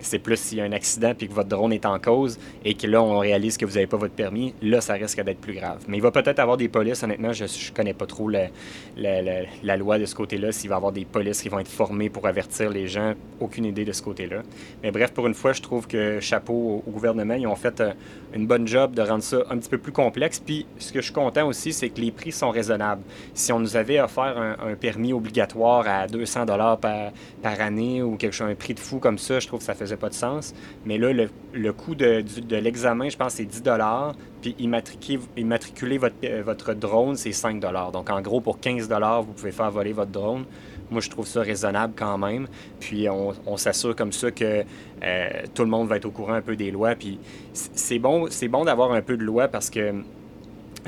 c'est 0.00 0.18
plus 0.18 0.38
s'il 0.38 0.58
y 0.58 0.60
a 0.60 0.64
un 0.64 0.72
accident 0.72 1.14
puis 1.16 1.28
que 1.28 1.32
votre 1.32 1.48
drone 1.48 1.72
est 1.72 1.86
en 1.86 1.98
cause 1.98 2.38
et 2.64 2.74
que 2.74 2.86
là, 2.86 3.02
on 3.02 3.18
réalise 3.18 3.56
que 3.56 3.64
vous 3.64 3.74
n'avez 3.74 3.86
pas 3.86 3.96
votre 3.96 4.14
permis, 4.14 4.52
là, 4.60 4.80
ça 4.82 4.94
risque 4.94 5.22
d'être 5.22 5.40
plus 5.40 5.54
grave. 5.54 5.84
Mais 5.88 5.96
il 5.96 6.02
va 6.02 6.10
peut-être 6.10 6.38
avoir 6.38 6.58
des 6.58 6.68
polices, 6.68 7.02
honnêtement. 7.02 7.32
Je, 7.32 7.46
je 7.46 7.72
connais 7.72 7.94
pas 7.94 8.06
trop 8.06 8.28
la 8.28 9.76
loi 9.76 9.98
de 9.98 10.04
ce 10.04 10.14
côté-là, 10.14 10.52
s'il 10.52 10.68
va 10.68 10.76
y 10.76 10.78
avoir 10.78 10.92
des 10.92 11.06
polices 11.06 11.40
qui 11.40 11.48
vont 11.48 11.60
être 11.60 11.68
formées 11.68 12.10
pour 12.10 12.25
avertir 12.26 12.70
les 12.70 12.86
gens. 12.86 13.14
Aucune 13.40 13.64
idée 13.64 13.84
de 13.84 13.92
ce 13.92 14.02
côté-là. 14.02 14.42
Mais 14.82 14.90
bref, 14.90 15.12
pour 15.12 15.26
une 15.26 15.34
fois, 15.34 15.52
je 15.52 15.62
trouve 15.62 15.86
que 15.86 16.20
chapeau 16.20 16.82
au, 16.86 16.90
gouvernement, 16.90 17.34
ils 17.34 17.46
ont 17.46 17.56
fait 17.56 17.82
une 18.34 18.46
bonne 18.46 18.66
job 18.66 18.94
de 18.94 19.02
rendre 19.02 19.22
ça 19.22 19.38
un 19.50 19.58
petit 19.58 19.68
peu 19.68 19.78
plus 19.78 19.92
complexe. 19.92 20.38
Puis 20.38 20.66
ce 20.78 20.92
que 20.92 21.00
je 21.00 21.06
suis 21.06 21.14
content 21.14 21.46
aussi, 21.46 21.72
c'est 21.72 21.90
que 21.90 22.00
les 22.00 22.10
prix 22.10 22.32
sont 22.32 22.50
raisonnables. 22.50 23.02
Si 23.34 23.52
on 23.52 23.60
nous 23.60 23.76
avait 23.76 24.00
offert 24.00 24.36
un, 24.38 24.74
permis 24.74 25.12
obligatoire 25.12 25.86
à 25.86 26.06
200 26.06 26.46
dollars 26.46 26.78
par, 26.78 27.12
année 27.42 28.02
ou 28.02 28.16
quelque 28.16 28.34
chose, 28.34 28.48
un 28.50 28.54
prix 28.54 28.74
de 28.74 28.80
fou 28.80 28.98
comme 28.98 29.18
ça, 29.18 29.40
je 29.40 29.46
trouve 29.46 29.60
que 29.60 29.66
ça 29.66 29.74
faisait 29.74 29.96
pas 29.96 30.08
de 30.08 30.14
sens. 30.14 30.54
Mais 30.84 30.98
là, 30.98 31.12
le, 31.12 31.72
coût 31.72 31.94
de, 31.94 32.22
de 32.22 32.56
l'examen, 32.56 33.08
je 33.08 33.16
pense, 33.16 33.34
c'est 33.34 33.44
10 33.44 33.62
immatriculer, 34.58 36.00
euh, 36.24 36.42
votre 36.44 36.74
drone, 36.74 37.16
c'est 37.16 37.32
5 37.32 37.60
Donc, 37.92 38.10
en 38.10 38.20
gros, 38.20 38.40
pour 38.40 38.60
15 38.60 38.88
vous 38.88 39.32
pouvez 39.32 39.52
faire 39.52 39.70
voler 39.70 39.92
votre 39.92 40.10
drone. 40.10 40.44
Moi, 40.90 41.00
je 41.00 41.10
trouve 41.10 41.26
ça 41.26 41.42
raisonnable 41.42 41.94
quand 41.96 42.18
même. 42.18 42.46
Puis, 42.78 43.08
on, 43.08 43.56
s'assure 43.56 43.96
comme 43.96 44.12
ça 44.12 44.30
que 44.30 44.64
euh, 45.02 45.28
tout 45.54 45.62
le 45.62 45.70
monde 45.70 45.88
va 45.88 45.96
être 45.96 46.04
au 46.04 46.10
courant 46.10 46.34
un 46.34 46.42
peu 46.42 46.56
des 46.56 46.70
lois. 46.70 46.94
Puis, 46.94 47.18
c'est 47.52 47.98
bon, 47.98 48.28
bon 48.48 48.64
d'avoir 48.64 48.92
un 48.92 49.02
peu 49.02 49.16
de 49.16 49.24
loi 49.24 49.48
parce 49.48 49.70
que 49.70 49.92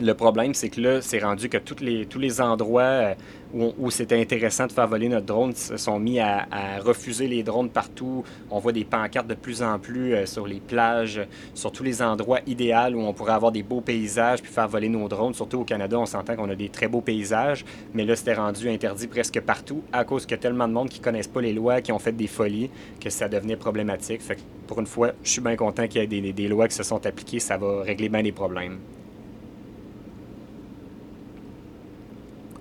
le 0.01 0.15
problème, 0.15 0.55
c'est 0.55 0.69
que 0.69 0.81
là, 0.81 1.03
c'est 1.03 1.19
rendu 1.19 1.49
que 1.49 1.59
tous 1.59 1.83
les, 1.83 2.41
endroits 2.41 2.83
euh, 2.83 3.15
où, 3.53 3.91
c'était 3.91 4.21
intéressant 4.21 4.67
de 4.67 4.73
faire 4.73 4.87
voler 4.87 5.09
notre 5.09 5.27
drone 5.27 5.55
se 5.55 5.77
sont 5.77 5.99
mis 5.99 6.21
à, 6.21 6.47
refuser 6.85 7.27
les 7.27 7.43
drones 7.43 7.71
partout. 7.71 8.23
On 8.51 8.59
voit 8.59 8.73
des 8.73 8.85
pancartes 8.85 9.27
de 9.27 9.35
plus 9.35 9.63
en 9.63 9.79
plus 9.79 10.15
euh, 10.15 10.27
sur 10.27 10.47
les 10.47 10.61
plages, 10.61 11.21
sur 11.55 11.73
tous 11.73 11.83
les 11.83 12.01
endroits 12.01 12.41
idéaux 12.47 12.95
où 12.95 13.01
on 13.01 13.13
pourrait 13.13 13.33
avoir 13.33 13.51
des 13.51 13.63
beaux 13.63 13.81
paysages 13.81 14.43
puis 14.43 14.53
faire 14.53 14.69
voler 14.69 14.89
nos 14.89 15.09
drones. 15.09 15.35
Surtout 15.35 15.61
au 15.61 15.65
Canada, 15.65 15.99
on 15.99 16.07
s'entend 16.07 16.37
qu'on 16.37 16.51
a 16.51 16.55
des 16.55 16.69
très 16.69 16.87
beaux 16.87 17.01
paysages, 17.01 17.65
mais 17.95 18.05
là, 18.05 18.15
c'était 18.15 18.35
rendu 18.35 18.69
interdit 18.69 19.07
presque 19.07 19.41
partout 19.41 19.83
à 19.93 20.05
cause 20.05 20.27
que 20.27 20.35
tellement 20.35 20.69
de 20.69 20.73
monde 20.73 20.91
qui 20.91 21.01
connaissent 21.01 21.27
pas 21.27 21.41
les 21.41 21.53
lois, 21.53 21.81
qui 21.81 21.93
ont 21.93 21.99
fait 21.99 22.13
des 22.13 22.27
folies, 22.27 22.71
que 23.01 23.11
ça 23.11 23.29
devenait 23.29 23.57
problématique. 23.57 24.21
Fait 24.21 24.39
pour 24.67 24.79
une 24.79 24.87
fois, 24.87 25.13
je 25.25 25.31
suis 25.31 25.41
bien 25.41 25.57
content 25.57 25.89
qu'il 25.89 26.01
y 26.01 26.05
ait 26.05 26.07
des, 26.07 26.33
des 26.33 26.49
lois 26.49 26.69
qui 26.69 26.75
se 26.75 26.83
sont 26.83 27.05
appliquées. 27.07 27.41
Ça 27.41 27.57
va 27.57 27.83
régler 27.83 28.09
bien 28.09 28.23
les 28.23 28.33
problèmes. 28.33 28.79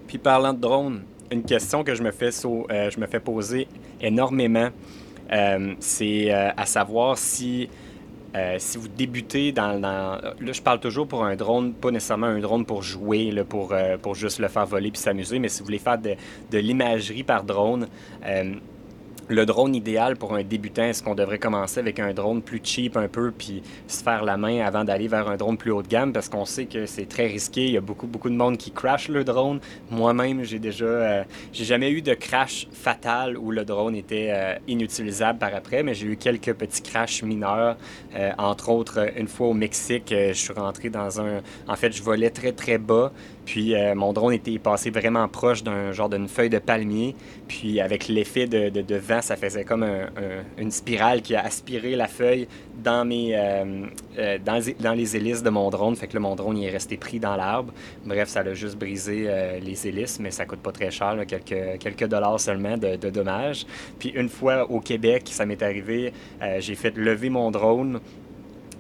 Puis 0.08 0.18
parlant 0.18 0.54
de 0.54 0.60
drones, 0.60 1.02
une 1.32 1.44
question 1.44 1.84
que 1.84 1.94
je 1.94 2.02
me 2.02 2.12
fais, 2.12 2.30
euh, 2.46 2.90
je 2.90 3.00
me 3.00 3.06
fais 3.08 3.20
poser 3.20 3.68
énormément, 4.02 4.70
euh, 5.32 5.74
c'est 5.80 6.34
euh, 6.34 6.50
à 6.56 6.66
savoir 6.66 7.18
si, 7.18 7.70
si 8.60 8.78
vous 8.78 8.88
débutez 8.88 9.52
dans, 9.52 9.82
Là, 9.82 10.22
je 10.40 10.62
parle 10.62 10.80
toujours 10.80 11.08
pour 11.08 11.26
un 11.26 11.36
drone, 11.36 11.74
pas 11.74 11.90
nécessairement 11.90 12.28
un 12.28 12.40
drone 12.40 12.66
pour 12.66 12.84
jouer, 12.84 13.34
pour, 13.50 13.74
pour 14.02 14.14
juste 14.14 14.38
le 14.40 14.48
faire 14.48 14.66
voler 14.68 14.92
puis 14.92 15.02
s'amuser, 15.02 15.40
mais 15.40 15.50
si 15.50 15.60
vous 15.60 15.66
voulez 15.66 15.80
faire 15.80 15.98
de, 15.98 16.14
de 16.52 16.58
l'imagerie 16.60 17.24
par 17.24 17.44
drone, 17.44 17.88
le 19.30 19.46
drone 19.46 19.76
idéal 19.76 20.16
pour 20.16 20.36
un 20.36 20.44
débutant, 20.44 20.84
est-ce 20.84 21.04
qu'on 21.04 21.16
devrait 21.16 21.40
commencer 21.40 21.80
avec 21.80 22.00
un 22.00 22.14
drone 22.14 22.42
plus 22.42 22.62
cheap 22.64 22.96
un 22.96 23.08
peu, 23.08 23.32
puis 23.32 23.62
se 23.88 24.02
faire 24.02 24.24
la 24.24 24.38
main 24.38 24.66
avant 24.66 24.84
d'aller 24.84 25.08
vers 25.08 25.28
un 25.28 25.36
drone 25.36 25.58
plus 25.58 25.72
haut 25.72 25.82
de 25.82 25.88
gamme, 25.88 26.14
parce 26.14 26.30
qu'on 26.30 26.46
sait 26.46 26.66
que 26.66 26.86
c'est 26.86 27.08
très 27.08 27.28
risqué. 27.28 27.66
Il 27.66 27.72
y 27.72 27.78
a 27.78 27.82
beaucoup, 27.82 28.08
beaucoup 28.08 28.30
de 28.30 28.36
monde 28.36 28.58
qui 28.58 28.72
crash 28.72 29.10
le 29.10 29.24
drone. 29.24 29.60
Moi-même, 29.92 30.44
j'ai 30.44 30.60
déjà, 30.60 30.86
euh, 30.86 31.24
j'ai 31.52 31.66
jamais 31.66 31.92
eu 31.92 32.02
de 32.02 32.14
crash 32.14 32.68
fatal 32.72 33.38
où 33.38 33.52
le 33.52 33.66
drone 33.66 33.96
était 33.96 34.30
euh, 34.32 34.56
inutilisable 34.68 35.40
par 35.40 35.54
après, 35.54 35.84
mais 35.84 35.94
j'ai 35.94 36.08
eu 36.08 36.18
quelques 36.18 36.54
petits 36.54 36.82
crashs 36.82 37.24
mineurs. 37.24 37.78
Euh, 38.16 38.32
entre 38.38 38.70
autres, 38.70 39.12
une 39.18 39.28
fois 39.28 39.48
au 39.48 39.54
Mexique, 39.54 40.06
je 40.10 40.34
suis 40.34 40.54
rentré 40.54 40.90
dans 40.90 41.20
un, 41.20 41.42
en 41.68 41.76
fait, 41.76 41.92
je 41.92 42.02
volais 42.02 42.30
très 42.30 42.54
très 42.54 42.78
bas. 42.78 43.12
Puis 43.46 43.74
mon 43.96 44.12
drone 44.12 44.34
était 44.34 44.60
passé 44.60 44.90
vraiment 44.90 45.26
proche 45.30 45.64
d'un 45.64 45.94
genre 45.94 46.10
d'une 46.10 46.28
feuille 46.28 46.50
de 46.50 46.60
palmier. 46.60 47.16
Puis 47.48 47.80
avec 47.80 48.10
l'effet 48.10 48.46
de, 48.46 48.68
de, 48.68 48.82
de 48.82 48.96
vent 48.96 49.17
ça 49.22 49.36
faisait 49.36 49.64
comme 49.64 49.86
une 50.58 50.72
spirale 50.72 51.22
qui 51.22 51.36
a 51.36 51.44
aspiré 51.44 51.96
la 51.96 52.08
feuille 52.08 52.48
dans, 52.84 53.06
mes, 53.06 53.36
euh, 53.36 53.86
euh, 54.18 54.38
dans, 54.44 54.94
les 54.94 55.16
hélices 55.16 55.44
de 55.44 55.50
mon 55.50 55.70
drone. 55.70 55.96
Fait 55.96 56.08
que 56.08 56.14
le 56.14 56.20
mon 56.20 56.36
drone 56.36 56.58
il 56.58 56.66
est 56.66 56.72
resté 56.72 56.98
pris 56.98 57.20
dans 57.20 57.36
l'arbre. 57.36 57.74
Bref, 58.06 58.30
ça 58.30 58.42
a 58.42 58.54
juste 58.54 58.78
brisé 58.78 59.26
euh, 59.28 59.60
les 59.60 59.88
hélices, 59.88 60.20
mais 60.20 60.32
ça 60.32 60.46
coûte 60.46 60.60
pas 60.60 60.72
très 60.72 60.92
cher, 60.92 61.16
quelques, 61.28 61.80
quelques 61.80 62.08
dollars 62.08 62.40
seulement 62.40 62.78
de, 62.78 62.96
dommages. 63.10 63.66
Puis 64.00 64.10
une 64.10 64.30
fois 64.30 64.70
au 64.70 64.80
Québec, 64.80 65.24
ça 65.32 65.46
m'est 65.46 65.62
arrivé, 65.62 66.14
j'ai 66.60 66.76
fait 66.76 66.96
lever 66.98 67.30
mon 67.30 67.52
drone 67.52 68.00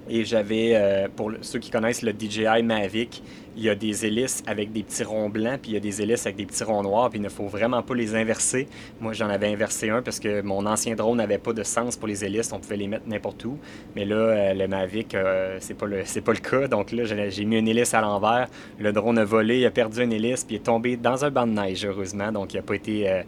et 0.09 0.25
j'avais, 0.25 0.71
euh, 0.75 1.07
pour 1.13 1.31
ceux 1.41 1.59
qui 1.59 1.69
connaissent 1.69 2.01
le 2.01 2.13
DJI 2.17 2.63
Mavic, 2.63 3.21
il 3.57 3.63
y 3.63 3.69
a 3.69 3.75
des 3.75 4.05
hélices 4.05 4.43
avec 4.45 4.71
des 4.71 4.83
petits 4.83 5.03
ronds 5.03 5.29
blancs, 5.29 5.59
puis 5.61 5.71
il 5.71 5.73
y 5.73 5.77
a 5.77 5.79
des 5.79 6.01
hélices 6.01 6.27
avec 6.27 6.37
des 6.37 6.45
petits 6.45 6.63
ronds 6.63 6.83
noirs, 6.83 7.09
puis 7.09 7.17
il 7.17 7.23
ne 7.23 7.29
faut 7.29 7.47
vraiment 7.47 7.81
pas 7.81 7.95
les 7.95 8.15
inverser. 8.15 8.67
Moi, 9.01 9.13
j'en 9.13 9.29
avais 9.29 9.47
inversé 9.47 9.89
un 9.89 10.03
parce 10.03 10.19
que 10.19 10.41
mon 10.41 10.65
ancien 10.67 10.95
drone 10.95 11.17
n'avait 11.17 11.39
pas 11.39 11.53
de 11.53 11.63
sens 11.63 11.97
pour 11.97 12.07
les 12.07 12.23
hélices, 12.23 12.51
on 12.53 12.59
pouvait 12.59 12.77
les 12.77 12.87
mettre 12.87 13.07
n'importe 13.07 13.43
où. 13.45 13.57
Mais 13.95 14.05
là, 14.05 14.15
euh, 14.15 14.53
le 14.53 14.67
Mavic, 14.67 15.15
euh, 15.15 15.57
c'est 15.59 15.73
pas 15.73 15.87
le 15.87 16.03
pas 16.21 16.33
le 16.33 16.39
cas. 16.39 16.67
Donc 16.67 16.91
là, 16.91 17.03
j'ai 17.05 17.45
mis 17.45 17.57
une 17.57 17.67
hélice 17.67 17.95
à 17.95 18.01
l'envers. 18.01 18.47
Le 18.79 18.91
drone 18.91 19.17
a 19.17 19.25
volé, 19.25 19.59
il 19.59 19.65
a 19.65 19.71
perdu 19.71 20.03
une 20.03 20.13
hélice, 20.13 20.43
puis 20.43 20.55
il 20.55 20.59
est 20.59 20.63
tombé 20.63 20.95
dans 20.95 21.25
un 21.25 21.31
banc 21.31 21.47
de 21.47 21.53
neige, 21.53 21.83
heureusement. 21.83 22.31
Donc 22.31 22.53
il 22.53 22.57
n'a 22.57 22.63
pas 22.63 22.75
été 22.75 23.23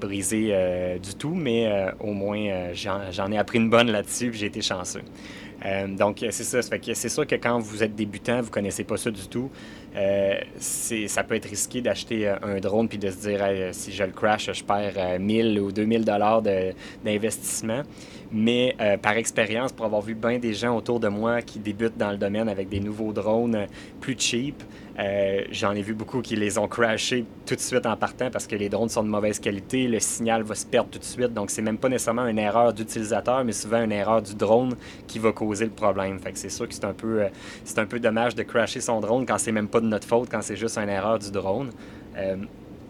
brisé 0.00 0.54
du 1.02 1.14
tout, 1.14 1.34
mais 1.34 1.70
au 2.00 2.12
moins, 2.12 2.72
j'en 2.74 3.32
ai 3.32 3.38
appris 3.38 3.58
une 3.58 3.70
bonne 3.70 3.90
là-dessus, 3.90 4.30
puis 4.30 4.38
j'ai 4.38 4.46
été 4.46 4.60
chanceux. 4.60 5.02
Euh, 5.64 5.88
donc, 5.88 6.24
c'est 6.30 6.44
ça. 6.44 6.60
c'est 6.62 7.08
sûr 7.08 7.26
que 7.26 7.34
quand 7.34 7.58
vous 7.58 7.82
êtes 7.82 7.94
débutant, 7.94 8.40
vous 8.40 8.50
connaissez 8.50 8.84
pas 8.84 8.96
ça 8.96 9.10
du 9.10 9.26
tout. 9.28 9.50
Euh, 9.96 10.38
ça 10.58 11.24
peut 11.24 11.34
être 11.34 11.48
risqué 11.48 11.80
d'acheter 11.80 12.28
euh, 12.28 12.36
un 12.42 12.60
drone 12.60 12.88
puis 12.88 12.98
de 12.98 13.10
se 13.10 13.28
dire 13.28 13.44
si 13.72 13.92
je 13.92 14.04
le 14.04 14.12
crash, 14.12 14.50
je 14.52 14.62
perds 14.62 15.18
1000 15.18 15.58
ou 15.60 15.72
2000 15.72 16.04
dollars 16.04 16.42
d'investissement. 16.42 17.82
Mais 18.30 18.76
par 19.00 19.16
expérience, 19.16 19.72
pour 19.72 19.86
avoir 19.86 20.02
vu 20.02 20.14
bien 20.14 20.38
des 20.38 20.52
gens 20.52 20.76
autour 20.76 21.00
de 21.00 21.08
moi 21.08 21.40
qui 21.40 21.58
débutent 21.58 21.96
dans 21.96 22.10
le 22.10 22.18
domaine 22.18 22.48
avec 22.48 22.68
des 22.68 22.78
nouveaux 22.78 23.12
drones 23.12 23.66
plus 24.00 24.16
cheap, 24.18 24.62
euh, 24.98 25.44
j'en 25.52 25.72
ai 25.72 25.82
vu 25.82 25.94
beaucoup 25.94 26.22
qui 26.22 26.34
les 26.34 26.58
ont 26.58 26.66
crashés 26.66 27.24
tout 27.46 27.54
de 27.54 27.60
suite 27.60 27.86
en 27.86 27.96
partant 27.96 28.30
parce 28.30 28.48
que 28.48 28.56
les 28.56 28.68
drones 28.68 28.88
sont 28.88 29.04
de 29.04 29.08
mauvaise 29.08 29.38
qualité, 29.38 29.86
le 29.86 30.00
signal 30.00 30.42
va 30.42 30.56
se 30.56 30.66
perdre 30.66 30.90
tout 30.90 30.98
de 30.98 31.04
suite. 31.04 31.32
Donc, 31.32 31.50
c'est 31.50 31.62
même 31.62 31.78
pas 31.78 31.88
nécessairement 31.88 32.26
une 32.26 32.38
erreur 32.38 32.72
d'utilisateur, 32.72 33.44
mais 33.44 33.52
souvent 33.52 33.82
une 33.82 33.92
erreur 33.92 34.22
du 34.22 34.34
drone 34.34 34.74
qui 35.06 35.20
va 35.20 35.30
causer 35.30 35.66
le 35.66 35.70
problème. 35.70 36.18
Fait 36.18 36.32
que 36.32 36.38
c'est 36.38 36.48
sûr 36.48 36.66
que 36.66 36.74
c'est 36.74 36.84
un 36.84 36.94
peu, 36.94 37.22
euh, 37.22 37.28
un 37.76 37.86
peu 37.86 38.00
dommage 38.00 38.34
de 38.34 38.42
crasher 38.42 38.80
son 38.80 39.00
drone 39.00 39.24
quand 39.24 39.38
c'est 39.38 39.52
même 39.52 39.68
pas 39.68 39.80
de 39.80 39.86
notre 39.86 40.06
faute, 40.08 40.28
quand 40.30 40.42
c'est 40.42 40.56
juste 40.56 40.78
une 40.78 40.88
erreur 40.88 41.20
du 41.20 41.30
drone. 41.30 41.70
Euh, 42.16 42.36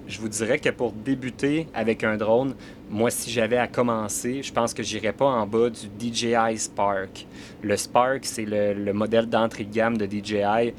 je 0.07 0.19
vous 0.21 0.29
dirais 0.29 0.59
que 0.59 0.71
pour 0.71 0.93
débuter 0.93 1.67
avec 1.75 2.03
un 2.03 2.17
drone, 2.17 2.55
moi, 2.89 3.11
si 3.11 3.31
j'avais 3.31 3.59
à 3.59 3.67
commencer, 3.67 4.43
je 4.43 4.51
pense 4.51 4.73
que 4.73 4.83
j'irais 4.83 5.13
pas 5.13 5.27
en 5.27 5.47
bas 5.47 5.69
du 5.69 6.11
DJI 6.11 6.57
Spark. 6.57 7.27
Le 7.61 7.77
Spark, 7.77 8.21
c'est 8.23 8.47
le, 8.47 8.73
le 8.73 8.95
modèle 8.95 9.27
d'entrée 9.27 9.65
de 9.65 9.75
gamme 9.75 9.99
de 9.99 10.07
DJI 10.07 10.73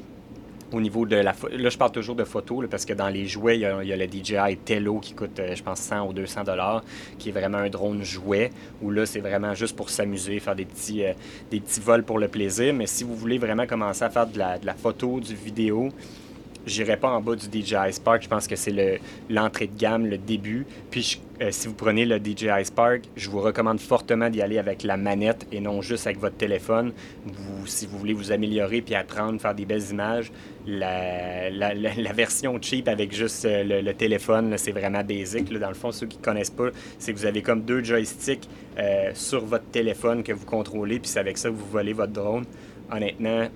au 0.72 0.80
niveau 0.80 1.06
de 1.06 1.16
la... 1.16 1.34
Là, 1.52 1.68
je 1.68 1.78
parle 1.78 1.92
toujours 1.92 2.14
de 2.14 2.24
photos, 2.24 2.66
parce 2.70 2.84
que 2.84 2.92
dans 2.92 3.08
les 3.08 3.26
jouets, 3.26 3.56
il 3.58 3.62
y 3.62 3.64
a, 3.64 3.96
le 3.96 4.06
DJI 4.06 4.56
Tello 4.64 4.98
qui 4.98 5.14
coûte, 5.14 5.38
euh, 5.38 5.54
je 5.54 5.62
pense, 5.62 5.80
100 5.80 6.08
ou 6.08 6.12
200 6.12 6.44
dollars, 6.44 6.82
qui 7.18 7.28
est 7.28 7.32
vraiment 7.32 7.58
un 7.58 7.68
drone 7.68 8.02
jouet, 8.02 8.50
où 8.82 8.90
là, 8.90 9.06
c'est 9.06 9.20
vraiment 9.20 9.54
juste 9.54 9.76
pour 9.76 9.90
s'amuser, 9.90 10.40
faire 10.40 10.54
des 10.54 10.64
petits, 10.64 11.04
euh, 11.04 11.12
vols 11.82 12.04
pour 12.04 12.18
le 12.18 12.28
plaisir. 12.28 12.72
Mais 12.74 12.86
si 12.86 13.04
vous 13.04 13.14
voulez 13.14 13.38
vraiment 13.38 13.66
commencer 13.66 14.04
à 14.04 14.10
faire 14.10 14.26
de 14.26 14.38
la 14.38 14.74
photo, 14.74 15.20
du 15.20 15.34
vidéo, 15.34 15.90
j'irai 16.70 16.96
pas 16.96 17.10
en 17.10 17.20
bas 17.20 17.34
du 17.34 17.46
DJI 17.46 17.92
Spark. 17.92 18.22
Je 18.22 18.28
pense 18.28 18.46
que 18.46 18.56
c'est 18.56 19.00
l'entrée 19.28 19.66
de 19.66 19.78
gamme, 19.78 20.06
le 20.06 20.18
début. 20.18 20.66
Puis 20.90 21.20
euh, 21.42 21.48
si 21.50 21.68
vous 21.68 21.74
prenez 21.74 22.04
le 22.04 22.18
DJI 22.18 22.64
Spark, 22.64 23.02
je 23.16 23.30
vous 23.30 23.40
recommande 23.40 23.80
fortement 23.80 24.30
d'y 24.30 24.42
aller 24.42 24.58
avec 24.58 24.82
la 24.82 24.96
manette 24.96 25.46
et 25.52 25.60
non 25.60 25.82
juste 25.82 26.06
avec 26.06 26.18
votre 26.18 26.36
téléphone. 26.36 26.92
Si 27.66 27.86
vous 27.86 27.98
voulez 27.98 28.12
vous 28.12 28.32
améliorer 28.32 28.80
puis 28.80 28.94
apprendre, 28.94 29.40
faire 29.40 29.54
des 29.54 29.64
belles 29.64 29.90
images, 29.90 30.30
la, 30.66 32.12
version 32.14 32.60
cheap 32.60 32.88
avec 32.88 33.14
juste 33.14 33.44
euh, 33.44 33.82
le, 33.82 33.94
téléphone, 33.94 34.54
c'est 34.56 34.72
vraiment 34.72 35.02
basic. 35.02 35.50
Dans 35.58 35.68
le 35.68 35.74
fond, 35.74 35.92
ceux 35.92 36.06
qui 36.06 36.18
ne 36.18 36.22
connaissent 36.22 36.50
pas, 36.50 36.68
c'est 36.98 37.12
que 37.12 37.18
vous 37.18 37.26
avez 37.26 37.42
comme 37.42 37.62
deux 37.62 37.82
joysticks 37.82 38.48
euh, 38.78 39.10
sur 39.14 39.44
votre 39.44 39.66
téléphone 39.66 40.22
que 40.22 40.32
vous 40.32 40.46
contrôlez, 40.46 40.98
puis 40.98 41.10
c'est 41.10 41.20
avec 41.20 41.38
ça 41.38 41.48
que 41.48 41.54
vous 41.54 41.70
volez 41.70 41.92
votre 41.92 42.12
drone. 42.12 42.44
Honnêtement, 42.92 43.48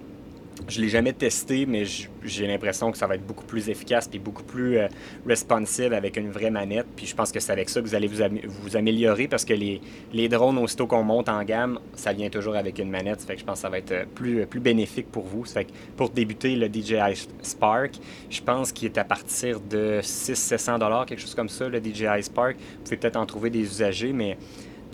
je 0.68 0.80
l'ai 0.80 0.88
jamais 0.88 1.12
testé, 1.12 1.66
mais 1.66 1.84
j'ai 1.84 2.46
l'impression 2.46 2.90
que 2.90 2.98
ça 2.98 3.06
va 3.06 3.16
être 3.16 3.26
beaucoup 3.26 3.44
plus 3.44 3.68
efficace 3.68 4.08
et 4.12 4.18
beaucoup 4.18 4.42
plus 4.42 4.78
euh, 4.78 4.88
responsive 5.26 5.92
avec 5.92 6.16
une 6.16 6.30
vraie 6.30 6.50
manette. 6.50 6.86
Puis 6.96 7.06
je 7.06 7.14
pense 7.14 7.32
que 7.32 7.40
c'est 7.40 7.52
avec 7.52 7.68
ça 7.68 7.80
que 7.80 7.86
vous 7.86 7.94
allez 7.94 8.08
vous, 8.08 8.76
améliorer 8.76 9.28
parce 9.28 9.44
que 9.44 9.52
les, 9.52 9.80
les 10.12 10.28
drones, 10.28 10.58
aussitôt 10.58 10.86
qu'on 10.86 11.02
monte 11.02 11.28
en 11.28 11.42
gamme, 11.44 11.78
ça 11.94 12.12
vient 12.12 12.30
toujours 12.30 12.56
avec 12.56 12.78
une 12.78 12.90
manette. 12.90 13.20
Ça 13.20 13.26
fait 13.26 13.34
que 13.34 13.40
je 13.40 13.44
pense 13.44 13.58
que 13.58 13.62
ça 13.62 13.68
va 13.68 13.78
être 13.78 13.92
euh, 13.92 14.04
plus, 14.14 14.46
plus 14.46 14.60
bénéfique 14.60 15.10
pour 15.10 15.24
vous. 15.24 15.44
Fait 15.44 15.64
que 15.64 15.72
pour 15.96 16.10
débuter 16.10 16.56
le 16.56 16.68
DJI 16.68 17.28
Spark, 17.42 17.92
je 18.30 18.40
pense 18.40 18.72
qu'il 18.72 18.86
est 18.86 18.98
à 18.98 19.04
partir 19.04 19.60
de 19.60 20.00
600-700 20.02 21.06
quelque 21.06 21.20
chose 21.20 21.34
comme 21.34 21.48
ça, 21.48 21.68
le 21.68 21.82
DJI 21.82 22.22
Spark. 22.22 22.56
Vous 22.56 22.84
pouvez 22.84 22.96
peut-être 22.96 23.16
en 23.16 23.26
trouver 23.26 23.50
des 23.50 23.60
usagers, 23.60 24.12
mais 24.12 24.36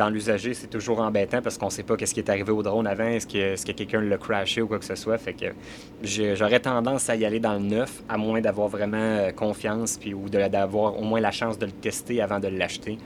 dans 0.01 0.09
l'usager, 0.09 0.55
c'est 0.55 0.69
toujours 0.69 1.01
embêtant 1.01 1.43
parce 1.43 1.59
qu'on 1.59 1.67
ne 1.67 1.71
sait 1.71 1.83
pas 1.83 1.95
qu'est-ce 1.95 2.15
qui 2.15 2.21
est 2.21 2.31
arrivé 2.31 2.51
au 2.51 2.63
drone 2.63 2.87
avant, 2.87 3.07
est-ce 3.07 3.27
que, 3.27 3.37
est 3.37 3.67
que 3.67 3.73
quelqu'un 3.73 4.01
l'a 4.01 4.17
crashé 4.17 4.63
ou 4.63 4.67
quoi 4.67 4.79
que 4.79 4.85
ce 4.87 4.95
soit. 4.95 5.19
Fait 5.19 5.35
que 5.35 5.53
j'aurais 6.03 6.61
tendance 6.61 7.11
à 7.11 7.17
y 7.17 7.27
aller 7.27 7.39
dans 7.39 7.53
le 7.53 7.59
neuf, 7.59 8.03
à 8.09 8.17
moins 8.17 8.41
d'avoir 8.41 8.69
vraiment 8.69 8.97
euh, 8.97 9.31
confiance 9.31 9.99
puis, 9.99 10.15
ou 10.15 10.31
d'avoir 10.31 10.99
au 10.99 11.03
moins 11.03 11.21
la 11.21 11.31
chance 11.31 11.59
de 11.59 11.67
le 11.67 11.73
tester 11.73 12.23
avant 12.23 12.41
de 12.41 12.49
l'acheter. 12.49 12.97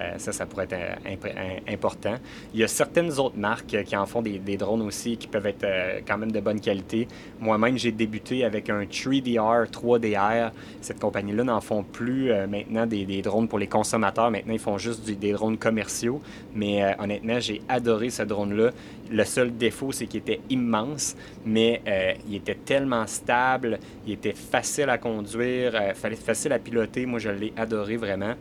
Euh, 0.00 0.18
ça, 0.18 0.32
ça 0.32 0.46
pourrait 0.46 0.68
être 0.70 1.28
important. 1.68 2.14
Il 2.52 2.60
y 2.60 2.64
a 2.64 2.68
certaines 2.68 3.18
autres 3.18 3.36
marques 3.36 3.82
qui 3.84 3.96
en 3.96 4.06
font 4.06 4.22
des, 4.22 4.38
drones 4.56 4.82
aussi 4.82 5.16
qui 5.16 5.26
peuvent 5.26 5.46
être 5.46 5.64
euh, 5.64 6.00
quand 6.06 6.18
même 6.18 6.32
de 6.32 6.40
bonne 6.40 6.60
qualité. 6.60 7.08
Moi-même, 7.40 7.76
j'ai 7.76 7.92
débuté 7.92 8.44
avec 8.44 8.70
un 8.70 8.82
3DR, 8.84 9.70
3DR. 9.70 10.50
Cette 10.80 11.00
compagnie-là 11.00 11.44
n'en 11.44 11.60
font 11.60 11.82
plus 11.82 12.30
maintenant 12.48 12.86
des, 12.86 13.22
drones 13.22 13.48
pour 13.48 13.58
les 13.58 13.66
consommateurs. 13.66 14.30
Maintenant, 14.30 14.52
ils 14.52 14.58
font 14.58 14.78
juste 14.78 15.04
des 15.04 15.32
drones 15.32 15.58
commerciaux. 15.58 16.20
Mais 16.54 16.84
euh, 16.84 16.92
honnêtement, 16.98 17.40
j'ai 17.40 17.62
adoré 17.68 18.10
ce 18.10 18.22
drone-là. 18.22 18.70
Le 19.10 19.24
seul 19.24 19.56
défaut, 19.56 19.92
c'est 19.92 20.06
qu'il 20.06 20.20
était 20.20 20.40
immense, 20.50 21.16
mais 21.44 21.82
euh, 21.86 22.12
il 22.28 22.36
était 22.36 22.54
tellement 22.54 23.06
stable, 23.06 23.78
il 24.06 24.14
était 24.14 24.32
facile 24.32 24.88
à 24.88 24.98
conduire, 24.98 25.74
euh, 25.74 25.94
fallait 25.94 26.16
facile 26.16 26.52
à 26.52 26.58
piloter. 26.58 27.06
Moi, 27.06 27.18
je 27.18 27.30
l'ai 27.30 27.52
adoré 27.56 27.96
vraiment. 27.96 28.34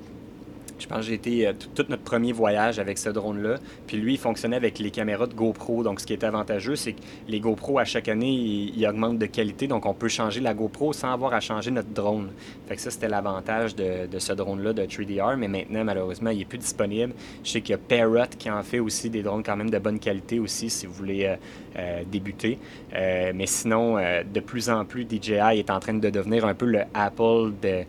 Je 0.80 0.88
pense 0.88 1.00
que 1.00 1.04
j'ai 1.04 1.14
été 1.14 1.48
euh, 1.48 1.54
tout 1.76 1.86
notre 1.90 2.04
premier 2.04 2.32
voyage 2.32 2.80
avec 2.80 2.98
ce 2.98 3.10
drone-là. 3.10 3.58
Puis 3.88 3.98
lui, 3.98 4.14
il 4.14 4.20
fonctionnait 4.20 4.56
avec 4.56 4.80
les 4.80 4.92
caméras 4.92 5.28
de 5.28 5.34
GoPro. 5.34 5.84
Donc, 5.84 6.00
ce 6.00 6.06
qui 6.06 6.14
est 6.14 6.24
avantageux, 6.24 6.76
c'est 6.76 6.94
que 6.94 7.02
les 7.28 7.40
GoPro, 7.40 7.80
à 7.80 7.86
chaque 7.86 8.08
année, 8.08 8.32
ils, 8.32 8.88
augmentent 8.88 9.20
de 9.20 9.26
qualité. 9.26 9.68
Donc, 9.68 9.86
on 9.86 9.94
peut 9.94 10.10
changer 10.10 10.42
la 10.42 10.54
GoPro 10.54 10.94
sans 10.94 11.12
avoir 11.12 11.34
à 11.34 11.40
changer 11.40 11.72
notre 11.72 11.90
drone. 11.90 12.30
Fait 12.68 12.76
que 12.76 12.82
ça, 12.82 12.92
c'était 12.92 13.08
l'avantage 13.08 13.76
de, 13.76 14.08
ce 14.18 14.34
drone-là 14.34 14.74
de 14.74 14.84
3DR. 14.84 15.38
Mais 15.38 15.48
maintenant, 15.48 15.84
malheureusement, 15.84 16.32
il 16.32 16.40
n'est 16.40 16.46
plus 16.46 16.58
disponible. 16.58 17.14
Je 17.44 17.52
sais 17.52 17.62
qu'il 17.62 17.72
y 17.72 17.76
a 17.76 17.78
Parrot 17.78 18.28
qui 18.38 18.50
en 18.50 18.64
fait 18.64 18.80
aussi 18.80 19.10
des 19.10 19.24
drones 19.24 19.44
quand 19.44 19.56
même 19.56 19.70
de 19.70 19.80
bonne 19.80 20.00
qualité 20.00 20.40
aussi, 20.40 20.70
si 20.70 20.86
vous 20.86 20.94
voulez 20.94 21.26
euh, 21.26 21.36
euh, 21.78 22.04
débuter. 22.12 22.58
mais 22.92 23.46
sinon, 23.46 23.96
de 23.96 24.40
plus 24.40 24.70
en 24.70 24.86
plus, 24.86 25.06
DJI 25.10 25.60
est 25.60 25.70
en 25.70 25.80
train 25.80 25.94
de 25.94 26.10
devenir 26.10 26.46
un 26.46 26.54
peu 26.54 26.66
le 26.66 26.82
Apple 26.94 27.52
de 27.62 27.84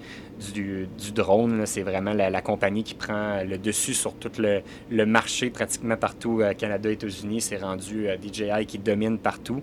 du, 0.52 0.88
drone. 1.14 1.66
C'est 1.66 1.82
vraiment 1.82 2.12
la, 2.12 2.40
compagnie 2.40 2.82
qui 2.82 2.94
prend 2.94 3.42
le 3.42 3.58
dessus 3.58 3.94
sur 3.94 4.14
tout 4.14 4.32
le, 4.38 5.06
marché 5.06 5.50
pratiquement 5.50 5.96
partout, 5.96 6.40
euh, 6.40 6.54
Canada, 6.54 6.90
États-Unis. 6.90 7.40
C'est 7.40 7.58
rendu 7.58 8.08
euh, 8.08 8.16
DJI 8.16 8.66
qui 8.66 8.78
domine 8.78 9.18
partout. 9.18 9.62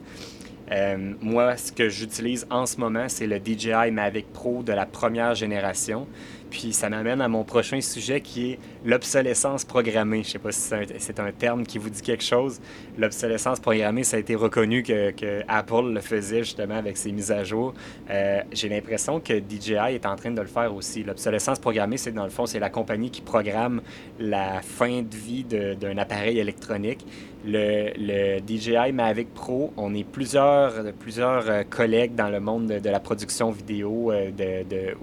Euh, 0.71 1.13
moi, 1.21 1.57
ce 1.57 1.71
que 1.71 1.89
j'utilise 1.89 2.47
en 2.49 2.65
ce 2.65 2.79
moment, 2.79 3.07
c'est 3.09 3.27
le 3.27 3.39
DJI 3.43 3.91
Mavic 3.91 4.31
Pro 4.31 4.63
de 4.63 4.71
la 4.71 4.85
première 4.85 5.35
génération. 5.35 6.07
Puis 6.51 6.74
ça 6.74 6.89
m'amène 6.89 7.22
à 7.22 7.29
mon 7.29 7.46
prochain 7.46 7.79
sujet 7.79 8.20
qui 8.20 8.51
est 8.51 8.60
l'obsolescence 8.86 9.63
programmée. 9.63 10.22
Je 10.22 10.27
ne 10.27 10.31
sais 10.34 10.39
pas 10.39 10.51
si 10.51 10.70
c'est 11.00 11.20
un, 11.20 11.31
terme 11.31 11.65
qui 11.65 11.77
vous 11.77 11.89
dit 11.89 12.01
quelque 12.01 12.25
chose. 12.25 12.60
L'obsolescence 12.98 13.62
programmée, 13.62 14.03
ça 14.03 14.17
a 14.17 14.20
été 14.20 14.36
reconnu 14.36 14.84
que, 14.84 15.41
Apple 15.48 15.93
le 15.93 16.01
faisait 16.01 16.43
justement 16.43 16.75
avec 16.75 16.98
ses 16.98 17.13
mises 17.13 17.31
à 17.31 17.46
jour. 17.46 17.74
Euh, 18.10 18.41
j'ai 18.51 18.67
l'impression 18.67 19.22
que 19.22 19.34
DJI 19.39 19.96
est 19.96 20.05
en 20.05 20.17
train 20.17 20.31
de 20.31 20.41
le 20.41 20.48
faire 20.48 20.75
aussi. 20.75 21.03
L'obsolescence 21.03 21.58
programmée, 21.58 21.98
c'est 21.98 22.12
dans 22.12 22.25
le 22.25 22.29
fond, 22.29 22.46
c'est 22.46 22.60
la 22.60 22.70
compagnie 22.70 23.10
qui 23.10 23.22
programme 23.22 23.81
la 24.20 24.62
fin 24.62 25.01
de 25.01 25.15
vie 25.15 25.46
d'un 25.46 25.98
appareil 25.98 26.38
électronique. 26.38 27.05
Le, 27.43 28.39
DJI 28.46 28.91
Mavic 28.93 29.34
Pro, 29.34 29.74
on 29.77 29.96
est 29.96 30.03
plusieurs, 30.03 30.74
plusieurs 31.00 31.50
euh, 31.50 31.63
collègues 31.67 32.13
dans 32.13 32.29
le 32.29 32.39
monde 32.39 32.67
de, 32.67 32.89
la 32.89 33.00
production 33.00 33.50
vidéo 33.50 34.12
euh, 34.12 34.29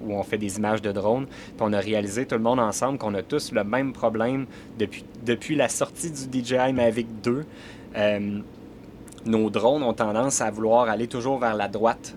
où 0.00 0.12
on 0.14 0.23
fait 0.23 0.38
des 0.38 0.57
images 0.57 0.81
de 0.81 0.93
drones. 0.93 1.26
Puis 1.57 1.61
on 1.61 1.73
a 1.73 1.80
réalisé 1.80 2.26
tout 2.26 2.37
le 2.37 2.42
monde 2.42 2.61
ensemble 2.61 2.99
qu'on 2.99 3.14
a 3.14 3.23
tous 3.23 3.52
le 3.52 3.64
même 3.64 3.92
problème 3.92 4.47
depuis, 4.78 5.04
depuis 5.25 5.57
la 5.57 5.68
sortie 5.68 6.11
du 6.11 6.42
DJI 6.42 6.73
Mavic 6.73 7.09
2. 7.23 7.45
Euh, 7.97 8.40
nos 9.26 9.50
drones 9.50 9.83
ont 9.83 9.92
tendance 9.92 10.40
à 10.40 10.50
vouloir 10.50 10.88
aller 10.88 11.07
toujours 11.07 11.38
vers 11.38 11.54
la 11.54 11.68
droite. 11.68 12.14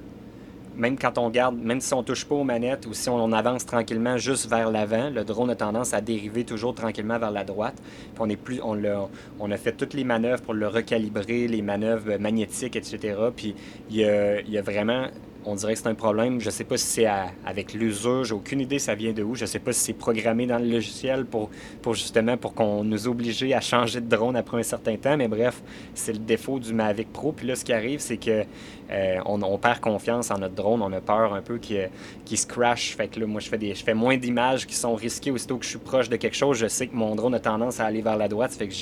Même 0.77 0.97
quand 0.97 1.17
on 1.17 1.29
garde, 1.29 1.57
même 1.57 1.81
si 1.81 1.93
on 1.93 2.01
touche 2.01 2.23
pas 2.23 2.35
aux 2.35 2.45
manettes 2.45 2.85
ou 2.85 2.93
si 2.93 3.09
on 3.09 3.31
avance 3.33 3.65
tranquillement 3.65 4.17
juste 4.17 4.49
vers 4.49 4.71
l'avant, 4.71 5.09
le 5.09 5.25
drone 5.25 5.49
a 5.49 5.55
tendance 5.55 5.93
à 5.93 5.99
dériver 5.99 6.45
toujours 6.45 6.73
tranquillement 6.73 7.19
vers 7.19 7.31
la 7.31 7.43
droite. 7.43 7.75
Puis 7.75 8.19
on, 8.19 8.29
est 8.29 8.37
plus, 8.37 8.61
on, 8.63 8.81
a, 8.85 9.09
on 9.39 9.51
a 9.51 9.57
fait 9.57 9.73
toutes 9.73 9.93
les 9.93 10.05
manœuvres 10.05 10.41
pour 10.41 10.53
le 10.53 10.67
recalibrer, 10.67 11.47
les 11.47 11.61
manœuvres 11.61 12.17
magnétiques, 12.17 12.77
etc. 12.77 13.15
Puis 13.35 13.53
il 13.89 13.97
y 13.97 14.05
a, 14.05 14.39
il 14.39 14.49
y 14.49 14.57
a 14.57 14.61
vraiment 14.61 15.07
on 15.45 15.55
dirait 15.55 15.73
que 15.73 15.79
c'est 15.79 15.87
un 15.87 15.95
problème. 15.95 16.39
Je 16.39 16.47
ne 16.47 16.51
sais 16.51 16.63
pas 16.63 16.77
si 16.77 16.85
c'est 16.85 17.07
avec 17.45 17.73
l'usure, 17.73 18.23
j'ai 18.23 18.33
aucune 18.33 18.61
idée 18.61 18.79
ça 18.79 18.95
vient 18.95 19.13
de 19.13 19.23
où. 19.23 19.35
Je 19.35 19.41
ne 19.41 19.47
sais 19.47 19.59
pas 19.59 19.73
si 19.73 19.79
c'est 19.79 19.93
programmé 19.93 20.45
dans 20.45 20.59
le 20.59 20.67
logiciel 20.67 21.25
pour, 21.25 21.49
justement 21.93 22.37
pour 22.37 22.53
qu'on 22.53 22.83
nous 22.83 23.07
oblige 23.07 23.43
à 23.51 23.61
changer 23.61 24.01
de 24.01 24.07
drone 24.07 24.35
après 24.35 24.59
un 24.59 24.63
certain 24.63 24.95
temps. 24.97 25.17
Mais 25.17 25.27
bref, 25.27 25.61
c'est 25.93 26.13
le 26.13 26.19
défaut 26.19 26.59
du 26.59 26.73
Mavic 26.73 27.11
Pro. 27.11 27.31
Puis 27.31 27.47
là, 27.47 27.55
ce 27.55 27.65
qui 27.65 27.73
arrive, 27.73 27.99
c'est 27.99 28.17
que 28.17 28.43
euh, 28.91 29.19
on, 29.25 29.57
perd 29.57 29.79
confiance 29.79 30.31
en 30.31 30.37
notre 30.37 30.55
drone. 30.55 30.81
On 30.81 30.91
a 30.91 31.01
peur 31.01 31.33
un 31.33 31.41
peu 31.41 31.57
qu'il 31.57 31.89
se 32.37 32.45
crash. 32.45 32.95
Fait 32.95 33.07
que 33.07 33.19
là, 33.19 33.25
moi, 33.25 33.39
je 33.39 33.49
fais, 33.49 33.57
des, 33.57 33.73
je 33.73 33.83
fais 33.83 33.93
moins 33.93 34.17
d'images 34.17 34.67
qui 34.67 34.75
sont 34.75 34.95
risquées. 34.95 35.31
Aussitôt 35.31 35.57
que 35.57 35.65
je 35.65 35.69
suis 35.69 35.79
proche 35.79 36.09
de 36.09 36.17
quelque 36.17 36.35
chose, 36.35 36.57
je 36.57 36.67
sais 36.67 36.87
que 36.87 36.95
mon 36.95 37.15
drone 37.15 37.33
a 37.33 37.39
tendance 37.39 37.79
à 37.79 37.85
aller 37.85 38.01
vers 38.01 38.17
la 38.17 38.27
droite. 38.27 38.51
Fait 38.51 38.67
que 38.67 38.73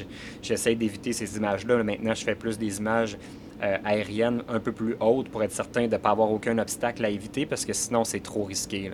j'essaie 0.41 0.75
d'éviter 0.75 1.13
ces 1.13 1.37
images-là. 1.37 1.83
Maintenant, 1.83 2.13
je 2.15 2.23
fais 2.23 2.35
plus 2.35 2.57
des 2.57 2.79
images 2.79 3.17
euh, 3.61 3.77
aérienne 3.83 4.43
un 4.47 4.59
peu 4.59 4.71
plus 4.71 4.95
haute 4.99 5.29
pour 5.29 5.43
être 5.43 5.51
certain 5.51 5.87
de 5.87 5.93
ne 5.93 5.97
pas 5.97 6.11
avoir 6.11 6.31
aucun 6.31 6.57
obstacle 6.57 7.03
à 7.03 7.09
éviter 7.09 7.45
parce 7.45 7.65
que 7.65 7.73
sinon 7.73 8.03
c'est 8.03 8.21
trop 8.21 8.43
risqué. 8.43 8.91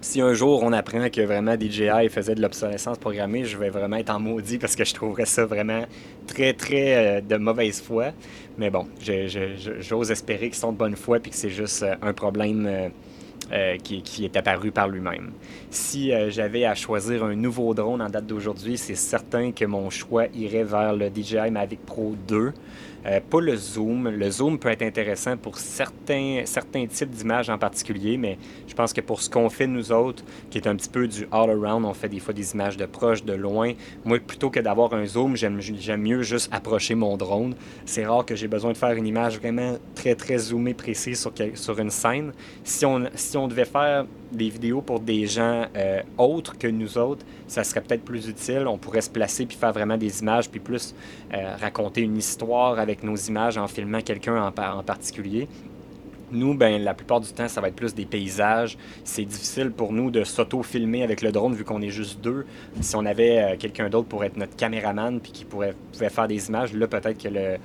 Si 0.00 0.20
un 0.20 0.34
jour 0.34 0.62
on 0.62 0.72
apprend 0.72 1.08
que 1.10 1.20
vraiment 1.20 1.56
DJI 1.58 2.08
faisait 2.10 2.34
de 2.34 2.40
l'obsolescence 2.40 2.98
programmée, 2.98 3.44
je 3.44 3.58
vais 3.58 3.70
vraiment 3.70 3.96
être 3.96 4.10
en 4.10 4.20
maudit 4.20 4.58
parce 4.58 4.76
que 4.76 4.84
je 4.84 4.94
trouverais 4.94 5.26
ça 5.26 5.44
vraiment 5.44 5.84
très 6.26 6.52
très 6.52 7.18
euh, 7.18 7.20
de 7.20 7.36
mauvaise 7.36 7.80
foi. 7.80 8.12
Mais 8.56 8.70
bon, 8.70 8.86
j'ose 9.00 10.10
espérer 10.10 10.48
qu'ils 10.48 10.54
sont 10.54 10.72
de 10.72 10.78
bonne 10.78 10.96
foi 10.96 11.18
et 11.18 11.28
que 11.28 11.34
c'est 11.34 11.50
juste 11.50 11.82
euh, 11.82 11.96
un 12.02 12.12
problème 12.12 12.92
euh, 13.52 13.76
qui, 13.78 14.24
est 14.24 14.36
apparu 14.36 14.72
par 14.72 14.88
lui-même. 14.88 15.30
Si 15.70 16.12
euh, 16.12 16.30
j'avais 16.30 16.64
à 16.64 16.74
choisir 16.74 17.22
un 17.22 17.36
nouveau 17.36 17.74
drone 17.74 18.02
en 18.02 18.08
date 18.08 18.26
d'aujourd'hui, 18.26 18.76
c'est 18.76 18.96
certain 18.96 19.52
que 19.52 19.64
mon 19.64 19.88
choix 19.88 20.26
irait 20.34 20.64
vers 20.64 20.94
le 20.94 21.10
DJI 21.14 21.50
Mavic 21.52 21.80
Pro 21.86 22.16
2. 22.26 22.52
Euh, 23.06 23.20
pas 23.20 23.40
le 23.40 23.54
zoom. 23.56 24.08
Le 24.08 24.30
zoom 24.30 24.58
peut 24.58 24.68
être 24.68 24.82
intéressant 24.82 25.36
pour 25.36 25.58
certains, 25.58 26.42
certains 26.44 26.86
types 26.86 27.10
d'images 27.10 27.48
en 27.48 27.58
particulier, 27.58 28.16
mais 28.16 28.36
je 28.66 28.74
pense 28.74 28.92
que 28.92 29.00
pour 29.00 29.22
ce 29.22 29.30
qu'on 29.30 29.48
fait 29.48 29.66
nous 29.66 29.92
autres, 29.92 30.24
qui 30.50 30.58
est 30.58 30.66
un 30.66 30.74
petit 30.74 30.88
peu 30.88 31.06
du 31.06 31.28
all-around, 31.30 31.84
on 31.84 31.94
fait 31.94 32.08
des 32.08 32.18
fois 32.18 32.34
des 32.34 32.52
images 32.52 32.76
de 32.76 32.86
proche, 32.86 33.24
de 33.24 33.32
loin. 33.32 33.72
Moi, 34.04 34.18
plutôt 34.18 34.50
que 34.50 34.58
d'avoir 34.58 34.92
un 34.92 35.06
zoom, 35.06 35.36
j'aime 35.36 35.60
mieux 35.98 36.22
juste 36.22 36.52
approcher 36.52 36.96
mon 36.96 37.16
drone. 37.16 37.54
C'est 37.84 38.04
rare 38.04 38.24
que 38.24 38.34
j'ai 38.34 38.48
besoin 38.48 38.72
de 38.72 38.76
faire 38.76 38.92
une 38.92 39.06
image 39.06 39.38
vraiment 39.38 39.78
très, 39.94 40.16
très 40.16 40.38
zoomée, 40.38 40.74
précise 40.74 41.20
sur, 41.20 41.32
sur 41.54 41.78
une 41.78 41.90
scène. 41.90 42.32
Si 42.64 42.84
on, 42.84 43.04
si 43.14 43.36
on 43.36 43.46
devait 43.46 43.64
faire 43.64 44.06
des 44.32 44.48
vidéos 44.48 44.80
pour 44.80 45.00
des 45.00 45.26
gens 45.26 45.66
euh, 45.76 46.02
autres 46.18 46.58
que 46.58 46.66
nous 46.66 46.98
autres, 46.98 47.24
ça 47.46 47.64
serait 47.64 47.80
peut-être 47.80 48.04
plus 48.04 48.28
utile. 48.28 48.66
On 48.66 48.78
pourrait 48.78 49.00
se 49.00 49.10
placer 49.10 49.46
puis 49.46 49.56
faire 49.56 49.72
vraiment 49.72 49.96
des 49.96 50.20
images 50.20 50.50
puis 50.50 50.60
plus 50.60 50.94
euh, 51.32 51.54
raconter 51.60 52.02
une 52.02 52.16
histoire 52.16 52.78
avec 52.78 53.02
nos 53.02 53.16
images 53.16 53.58
en 53.58 53.66
filmant 53.68 54.00
quelqu'un 54.00 54.42
en, 54.42 54.78
en 54.78 54.82
particulier. 54.82 55.48
Nous, 56.32 56.54
ben, 56.54 56.82
la 56.82 56.92
plupart 56.92 57.20
du 57.20 57.32
temps, 57.32 57.46
ça 57.46 57.60
va 57.60 57.68
être 57.68 57.76
plus 57.76 57.94
des 57.94 58.04
paysages. 58.04 58.76
C'est 59.04 59.24
difficile 59.24 59.70
pour 59.70 59.92
nous 59.92 60.10
de 60.10 60.24
s'auto-filmer 60.24 61.04
avec 61.04 61.22
le 61.22 61.30
drone 61.30 61.54
vu 61.54 61.62
qu'on 61.62 61.80
est 61.82 61.90
juste 61.90 62.20
deux. 62.20 62.44
Si 62.80 62.96
on 62.96 63.06
avait 63.06 63.38
euh, 63.38 63.56
quelqu'un 63.56 63.88
d'autre 63.88 64.08
pour 64.08 64.24
être 64.24 64.36
notre 64.36 64.56
caméraman 64.56 65.20
puis 65.20 65.30
qui 65.30 65.44
pourrait, 65.44 65.74
pouvait 65.92 66.10
faire 66.10 66.26
des 66.26 66.48
images, 66.48 66.72
là, 66.74 66.88
peut-être 66.88 67.22
que 67.22 67.28
le, 67.28 67.58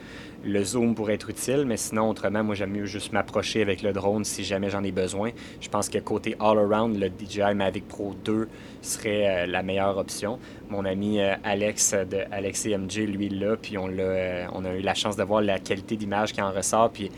le 0.44 0.64
zoom 0.64 0.96
pourrait 0.96 1.14
être 1.16 1.30
utile, 1.30 1.66
mais 1.66 1.78
sinon, 1.78 2.10
autrement, 2.10 2.44
moi, 2.44 2.56
j'aime 2.56 2.72
mieux 2.72 2.86
juste 2.86 3.12
m'approcher 3.12 3.62
avec 3.62 3.82
le 3.82 3.94
drone 3.94 4.24
si 4.24 4.44
jamais 4.44 4.70
j'en 4.70 4.84
ai 4.84 4.92
besoin. 4.92 5.32
Je 5.60 5.70
pense 5.70 5.90
que 5.90 6.00
côté 6.00 6.36
all-around, 6.40 6.98
le 6.98 7.10
DJI 7.10 7.54
Mavic 7.56 7.88
Pro 7.88 8.16
2 8.26 8.48
serait 8.82 9.44
euh, 9.44 9.46
la 9.46 9.62
meilleure 9.62 9.98
option. 9.98 10.40
Mon 10.70 10.86
ami 10.86 11.22
euh, 11.22 11.36
Alex 11.44 11.94
de 11.94 12.24
Alex 12.32 12.66
MJ, 12.66 13.00
lui, 13.00 13.30
là, 13.30 13.56
puis 13.56 13.78
on, 13.78 13.88
l'a, 13.88 14.04
euh, 14.04 14.46
on 14.54 14.66
a 14.66 14.74
eu 14.74 14.82
la 14.82 14.96
chance 14.96 15.16
de 15.16 15.24
voir 15.24 15.42
la 15.42 15.60
qualité 15.60 15.96
d'image 15.96 16.34
qui 16.34 16.42
en 16.42 16.52
ressort, 16.52 16.90
puis 16.92 17.12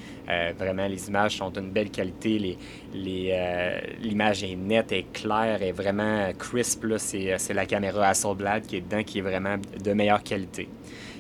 vraiment, 0.58 0.88
les 0.88 1.10
images 1.10 1.38
sont 1.38 1.50
d'une 1.50 1.70
belle 1.70 1.92
qualité. 1.92 2.58
L'image 2.94 4.44
est 4.44 4.56
nette, 4.56 4.94
est 4.94 5.12
claire, 5.12 5.62
est 5.62 5.74
vraiment 5.74 6.32
crisp. 6.38 6.86
C'est, 6.98 7.36
c'est 7.38 7.54
la 7.54 7.66
caméra 7.66 8.08
Hasselblad 8.08 8.66
qui 8.66 8.78
est 8.78 8.82
dedans, 8.82 9.04
qui 9.04 9.20
est 9.20 9.22
vraiment 9.22 9.58
de 9.84 9.94
meilleure 9.94 10.24
qualité 10.24 10.70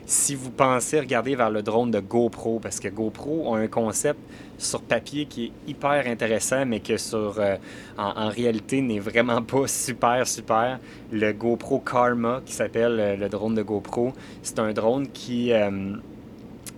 si 0.05 0.35
vous 0.35 0.51
pensez 0.51 0.99
regarder 0.99 1.35
vers 1.35 1.49
le 1.49 1.61
drone 1.61 1.91
de 1.91 1.99
GoPro, 1.99 2.59
parce 2.59 2.79
que 2.79 2.89
GoPro 2.89 3.55
a 3.55 3.59
un 3.59 3.67
concept 3.67 4.19
sur 4.57 4.81
papier 4.81 5.25
qui 5.25 5.45
est 5.45 5.51
hyper 5.67 6.05
intéressant, 6.07 6.65
mais 6.65 6.79
que 6.79 6.97
sur, 6.97 7.35
euh, 7.39 7.55
en, 7.97 8.29
réalité 8.29 8.81
n'est 8.81 8.99
vraiment 8.99 9.41
pas 9.41 9.67
super, 9.67 10.27
super. 10.27 10.79
Le 11.11 11.31
GoPro 11.31 11.79
Karma, 11.79 12.41
qui 12.45 12.53
s'appelle 12.53 12.99
euh, 12.99 13.15
le 13.15 13.29
drone 13.29 13.55
de 13.55 13.63
GoPro, 13.63 14.13
c'est 14.41 14.59
un 14.59 14.73
drone 14.73 15.07
qui... 15.09 15.51
Euh, 15.51 15.95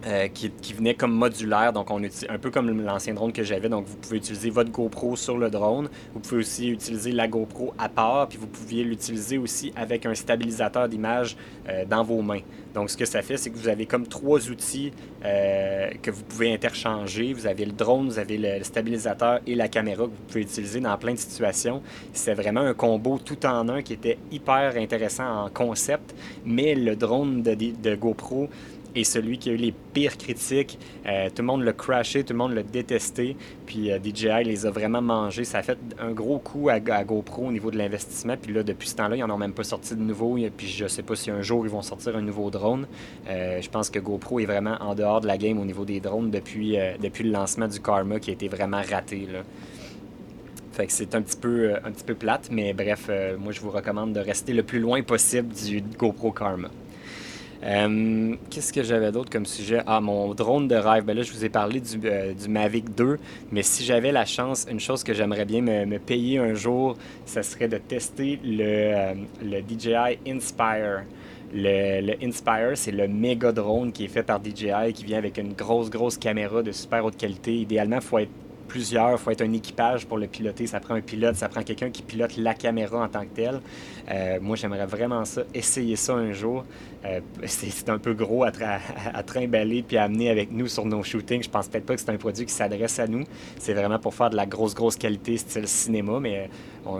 Euh, 0.06 0.28
qui, 0.28 0.52
venait 0.74 0.94
comme 0.94 1.13
modulaire, 1.13 1.74
donc 1.74 1.89
on 1.89 2.04
utilise 2.04 2.28
un 2.30 2.38
peu 2.38 2.52
comme 2.52 2.86
l'ancien 2.86 3.15
drone 3.15 3.34
que 3.34 3.41
j'avais. 3.41 3.70
Donc 3.70 3.88
vous 3.88 3.96
pouvez 3.96 4.18
utiliser 4.18 4.52
votre 4.52 4.70
GoPro 4.70 5.15
sur 5.15 5.36
le 5.36 5.50
drone. 5.50 5.89
Vous 6.13 6.20
pouvez 6.20 6.41
aussi 6.41 6.70
utiliser 6.70 7.12
la 7.12 7.28
GoPro 7.28 7.74
à 7.80 7.89
part, 7.89 8.28
puis 8.28 8.38
vous 8.38 8.46
pouviez 8.46 8.84
l'utiliser 8.84 9.39
aussi 9.39 9.74
avec 9.76 10.06
un 10.06 10.13
stabilisateur 10.13 10.88
d'image 10.89 11.36
euh, 11.68 11.86
dans 11.86 12.04
vos 12.04 12.22
mains. 12.22 12.41
Donc 12.76 12.91
ce 12.91 12.98
que 12.98 13.06
ça 13.06 13.24
fait, 13.24 13.38
c'est 13.38 13.50
que 13.50 13.58
vous 13.58 13.68
avez 13.68 13.88
comme 13.88 14.06
trois 14.06 14.48
outils 14.50 14.91
euh, 15.24 15.89
que 16.04 16.12
vous 16.12 16.24
pouvez 16.24 16.54
interchanger. 16.54 17.34
Vous 17.34 17.48
avez 17.48 17.65
le 17.65 17.72
drone, 17.72 18.08
vous 18.08 18.20
avez 18.20 18.38
le, 18.38 18.63
stabilisateur 18.63 19.39
et 19.48 19.56
la 19.56 19.70
caméra 19.70 20.04
que 20.04 20.10
vous 20.10 20.24
pouvez 20.28 20.41
utiliser 20.41 20.82
dans 20.82 20.96
plein 20.98 21.13
de 21.13 21.20
situations. 21.20 21.82
C'est 22.13 22.36
vraiment 22.36 22.62
un 22.62 22.76
combo 22.76 23.18
tout 23.18 23.44
en 23.48 23.70
un 23.70 23.82
qui 23.82 23.94
était 23.94 24.20
hyper 24.30 24.76
intéressant 24.78 25.46
en 25.46 25.50
concept, 25.50 26.13
mais 26.46 26.76
le 26.76 26.96
drone 26.96 27.41
de, 27.41 27.56
de 27.56 27.96
GoPro 27.96 28.50
et 28.95 29.03
celui 29.03 29.38
qui 29.38 29.49
a 29.49 29.53
eu 29.53 29.58
les 29.58 29.73
pires 29.93 30.17
critiques. 30.17 30.79
Euh, 31.05 31.29
tout 31.29 31.41
le 31.41 31.47
monde 31.47 31.63
l'a 31.63 31.73
crashé, 31.73 32.23
tout 32.23 32.34
le 32.34 32.39
monde 32.39 32.53
l'a 32.53 32.63
détesté. 32.63 33.36
Puis 33.65 33.91
euh, 33.91 33.99
DJI 34.01 34.43
les 34.45 34.65
a 34.65 34.71
vraiment 34.71 35.01
mangés. 35.01 35.43
Ça 35.43 35.60
a 35.60 35.63
fait 35.63 35.77
un 35.99 36.12
gros 36.12 36.39
coup 36.39 36.69
à, 36.69 36.79
GoPro 36.79 37.47
au 37.47 37.51
niveau 37.51 37.71
de 37.71 37.77
l'investissement. 37.77 38.38
Puis 38.41 38.53
là, 38.53 38.63
depuis 38.63 38.88
ce 38.88 38.95
temps-là, 38.95 39.17
ils 39.17 39.19
n'en 39.19 39.36
ont 39.36 39.38
même 39.38 39.53
pas 39.53 39.63
sorti 39.63 39.95
de 39.95 40.01
nouveau. 40.01 40.38
Puis 40.55 40.67
je 40.67 40.88
sais 40.88 41.03
pas 41.03 41.15
si 41.15 41.29
un 41.29 41.41
jour 41.41 41.65
ils 41.65 41.71
vont 41.71 41.81
sortir 41.81 42.15
un 42.15 42.21
nouveau 42.21 42.49
drone. 42.49 42.88
Euh, 43.27 43.62
je 43.62 43.69
pense 43.69 43.89
que 43.89 43.99
GoPro 43.99 44.39
est 44.39 44.45
vraiment 44.45 44.77
en 44.79 44.95
dehors 44.95 45.21
de 45.21 45.27
la 45.27 45.38
game 45.38 45.60
au 45.60 45.65
niveau 45.65 45.86
des 45.86 45.99
drones 45.99 46.31
depuis, 46.31 46.77
depuis 47.01 47.23
le 47.23 47.31
lancement 47.31 47.67
du 47.67 47.79
Karma 47.79 48.19
qui 48.19 48.29
a 48.29 48.34
été 48.34 48.47
vraiment 48.47 48.81
raté. 48.81 49.27
Fait 50.71 50.88
que 50.88 50.91
c'est 50.91 51.15
un 51.15 51.21
petit 51.21 51.38
peu 51.38 51.75
un 51.75 51.91
petit 51.91 52.03
peu 52.03 52.15
plate, 52.15 52.49
mais 52.51 52.73
bref, 52.73 53.10
moi 53.39 53.53
je 53.53 53.62
vous 53.62 53.71
recommande 53.71 54.13
de 54.13 54.19
rester 54.19 54.53
le 54.53 54.63
plus 54.63 54.79
loin 54.79 55.01
possible 55.03 55.53
du 55.53 55.81
GoPro 55.81 56.31
Karma. 56.31 56.69
Euh, 57.65 58.36
qu'est-ce 58.49 58.71
que 58.71 58.84
j'avais 58.84 59.12
d'autre 59.12 59.32
comme 59.32 59.45
sujet? 59.45 59.82
Ah, 59.88 59.99
mon 59.99 60.34
drone 60.34 60.67
de 60.67 60.75
rêve. 60.75 61.04
Ben 61.04 61.15
là, 61.15 61.23
je 61.23 61.32
vous 61.32 61.43
ai 61.43 61.49
parlé 61.49 61.80
du, 61.80 61.99
euh, 62.06 62.34
du 62.34 62.47
Mavic 62.47 62.93
2, 62.93 63.17
mais 63.51 63.63
si 63.63 63.84
j'avais 63.84 64.12
la 64.12 64.25
chance, 64.25 64.67
une 64.69 64.80
chose 64.80 65.04
que 65.04 65.13
j'aimerais 65.13 65.45
bien 65.45 65.62
me, 65.62 65.97
payer 65.97 66.38
un 66.38 66.54
jour, 66.54 66.95
ce 67.25 67.41
serait 67.41 67.67
de 67.67 67.78
tester 67.78 68.39
le, 68.43 68.63
euh, 68.63 69.13
le 69.43 69.62
DJI 69.62 70.19
Inspire. 70.28 71.04
Le, 71.54 72.23
Inspire, 72.23 72.71
c'est 72.75 72.91
le 72.91 73.08
méga 73.08 73.51
drone 73.51 73.91
qui 73.91 74.06
est 74.06 74.10
fait 74.10 74.23
par 74.23 74.39
DJI, 74.43 74.93
qui 74.93 75.06
vient 75.06 75.17
avec 75.17 75.38
une 75.38 75.54
grosse, 75.54 75.89
grosse 75.89 76.17
caméra 76.17 76.62
de 76.62 76.71
super 76.71 77.06
haute 77.06 77.17
qualité. 77.17 77.56
Idéalement, 77.56 77.97
il 77.97 78.01
faut 78.01 78.19
être 78.19 78.32
plusieurs, 78.67 79.12
il 79.13 79.17
faut 79.17 79.32
être 79.32 79.41
un 79.43 79.54
équipage 79.54 80.06
pour 80.06 80.17
le 80.17 80.28
piloter. 80.28 80.67
Ça 80.67 80.80
prend 80.80 80.95
un 80.95 81.01
pilote, 81.01 81.36
ça 81.36 81.47
prend 81.47 81.63
quelqu'un 81.63 81.89
qui 81.91 82.01
pilote 82.01 82.36
la 82.38 82.54
caméra 82.54 83.04
en 83.04 83.08
tant 83.08 83.21
que 83.21 83.34
telle. 83.34 83.62
Moi, 84.41 84.56
j'aimerais 84.56 84.88
vraiment 84.88 85.23
ça, 85.23 85.43
essayer 85.54 85.95
ça 85.95 86.13
un 86.13 86.34
jour. 86.34 86.65
Euh, 87.06 87.20
c'est 87.46 87.89
un 87.89 88.00
peu 88.00 88.13
gros 88.13 88.44
à, 88.44 88.52
trimballer 89.24 89.84
puis 89.84 89.98
à 89.98 90.04
amener 90.04 90.30
avec 90.30 90.52
nous 90.52 90.68
sur 90.68 90.86
nos 90.86 91.04
shootings. 91.04 91.44
Je 91.44 91.50
pense 91.50 91.68
peut-être 91.68 91.86
pas 91.86 91.96
que 91.96 92.02
c'est 92.02 92.10
un 92.10 92.18
produit 92.18 92.46
qui 92.46 92.54
s'adresse 92.54 93.00
à 93.00 93.08
nous. 93.08 93.24
C'est 93.60 93.74
vraiment 93.74 94.00
pour 94.00 94.13
faire 94.13 94.30
de 94.30 94.36
la 94.36 94.46
grosse, 94.46 94.74
grosse 94.74 94.96
qualité 94.96 95.38
style 95.38 95.68
cinéma, 95.68 96.20
mais 96.20 96.50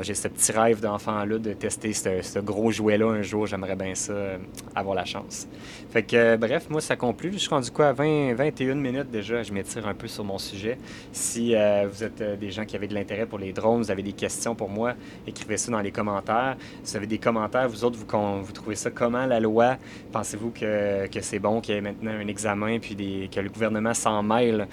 j'ai 0.02 0.14
ce 0.14 0.28
petit 0.28 0.52
rêve 0.52 0.80
d'enfant-là 0.80 1.38
de 1.38 1.54
tester 1.54 1.94
ce, 1.94 2.40
gros 2.40 2.72
jouet-là 2.72 3.08
un 3.08 3.22
jour. 3.22 3.46
J'aimerais 3.46 3.76
bien 3.76 3.94
ça, 3.96 4.14
euh, 4.14 4.38
avoir 4.76 4.96
la 4.96 5.06
chance. 5.06 5.48
Fait 5.92 6.04
que, 6.04 6.16
euh, 6.16 6.38
bref, 6.38 6.70
moi, 6.70 6.82
ça 6.82 6.96
conclut. 6.96 7.34
Je 7.34 7.38
suis 7.38 7.50
rendu 7.50 7.72
quoi? 7.72 7.88
à 7.88 7.94
20, 7.94 8.34
21 8.34 8.76
minutes 8.76 9.12
déjà. 9.12 9.44
Je 9.44 9.54
m'étire 9.54 9.88
un 9.88 9.94
peu 9.94 10.08
sur 10.08 10.24
mon 10.24 10.38
sujet. 10.38 10.78
Si 11.12 11.56
euh, 11.56 11.88
vous 11.92 12.04
êtes 12.04 12.40
des 12.40 12.52
gens 12.52 12.66
qui 12.66 12.76
avaient 12.76 12.88
de 12.88 12.96
l'intérêt 12.96 13.26
pour 13.26 13.40
les 13.40 13.54
drones, 13.54 13.82
vous 13.82 13.92
avez 13.92 14.04
des 14.04 14.14
questions 14.14 14.56
pour 14.56 14.70
moi, 14.70 14.94
écrivez 15.28 15.58
ça 15.58 15.72
dans 15.72 15.82
les 15.82 15.92
commentaires. 15.92 16.58
Si 16.84 16.92
vous 16.92 16.98
avez 16.98 17.08
des 17.08 17.20
commentaires, 17.20 17.68
vous 17.70 17.84
autres, 17.84 17.98
vous, 17.98 18.44
vous 18.44 18.52
trouvez 18.52 18.76
ça 18.76 18.90
comment 18.90 19.26
la 19.26 19.40
loi? 19.40 19.78
Pensez-vous 20.12 20.52
que, 20.52 21.08
que 21.08 21.22
c'est 21.22 21.40
bon 21.40 21.62
qu'il 21.62 21.76
y 21.76 21.78
ait 21.78 21.82
maintenant 21.82 22.12
un 22.12 22.28
examen 22.28 22.80
puis 22.80 23.30
que 23.30 23.40
le 23.40 23.50
gouvernement 23.50 23.94
s'en 23.94 24.24
mêle? 24.24 24.68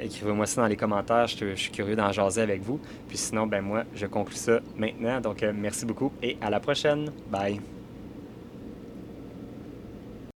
écrivez-moi 0.00 0.46
ça 0.46 0.62
dans 0.62 0.68
les 0.68 0.76
commentaires. 0.76 1.26
Je, 1.26 1.50
je 1.50 1.54
suis 1.54 1.70
curieux 1.70 1.96
d'en 1.96 2.12
jaser 2.12 2.42
avec 2.42 2.62
vous. 2.62 2.80
Puis 3.08 3.18
sinon, 3.18 3.46
ben 3.46 3.62
moi, 3.62 3.84
je 3.94 4.06
conclue 4.06 4.36
ça 4.36 4.60
maintenant. 4.76 5.20
Donc, 5.20 5.42
euh, 5.42 5.52
merci 5.54 5.86
beaucoup 5.86 6.12
et 6.22 6.36
à 6.40 6.50
la 6.50 6.60
prochaine. 6.60 7.10
Bye. 7.30 7.79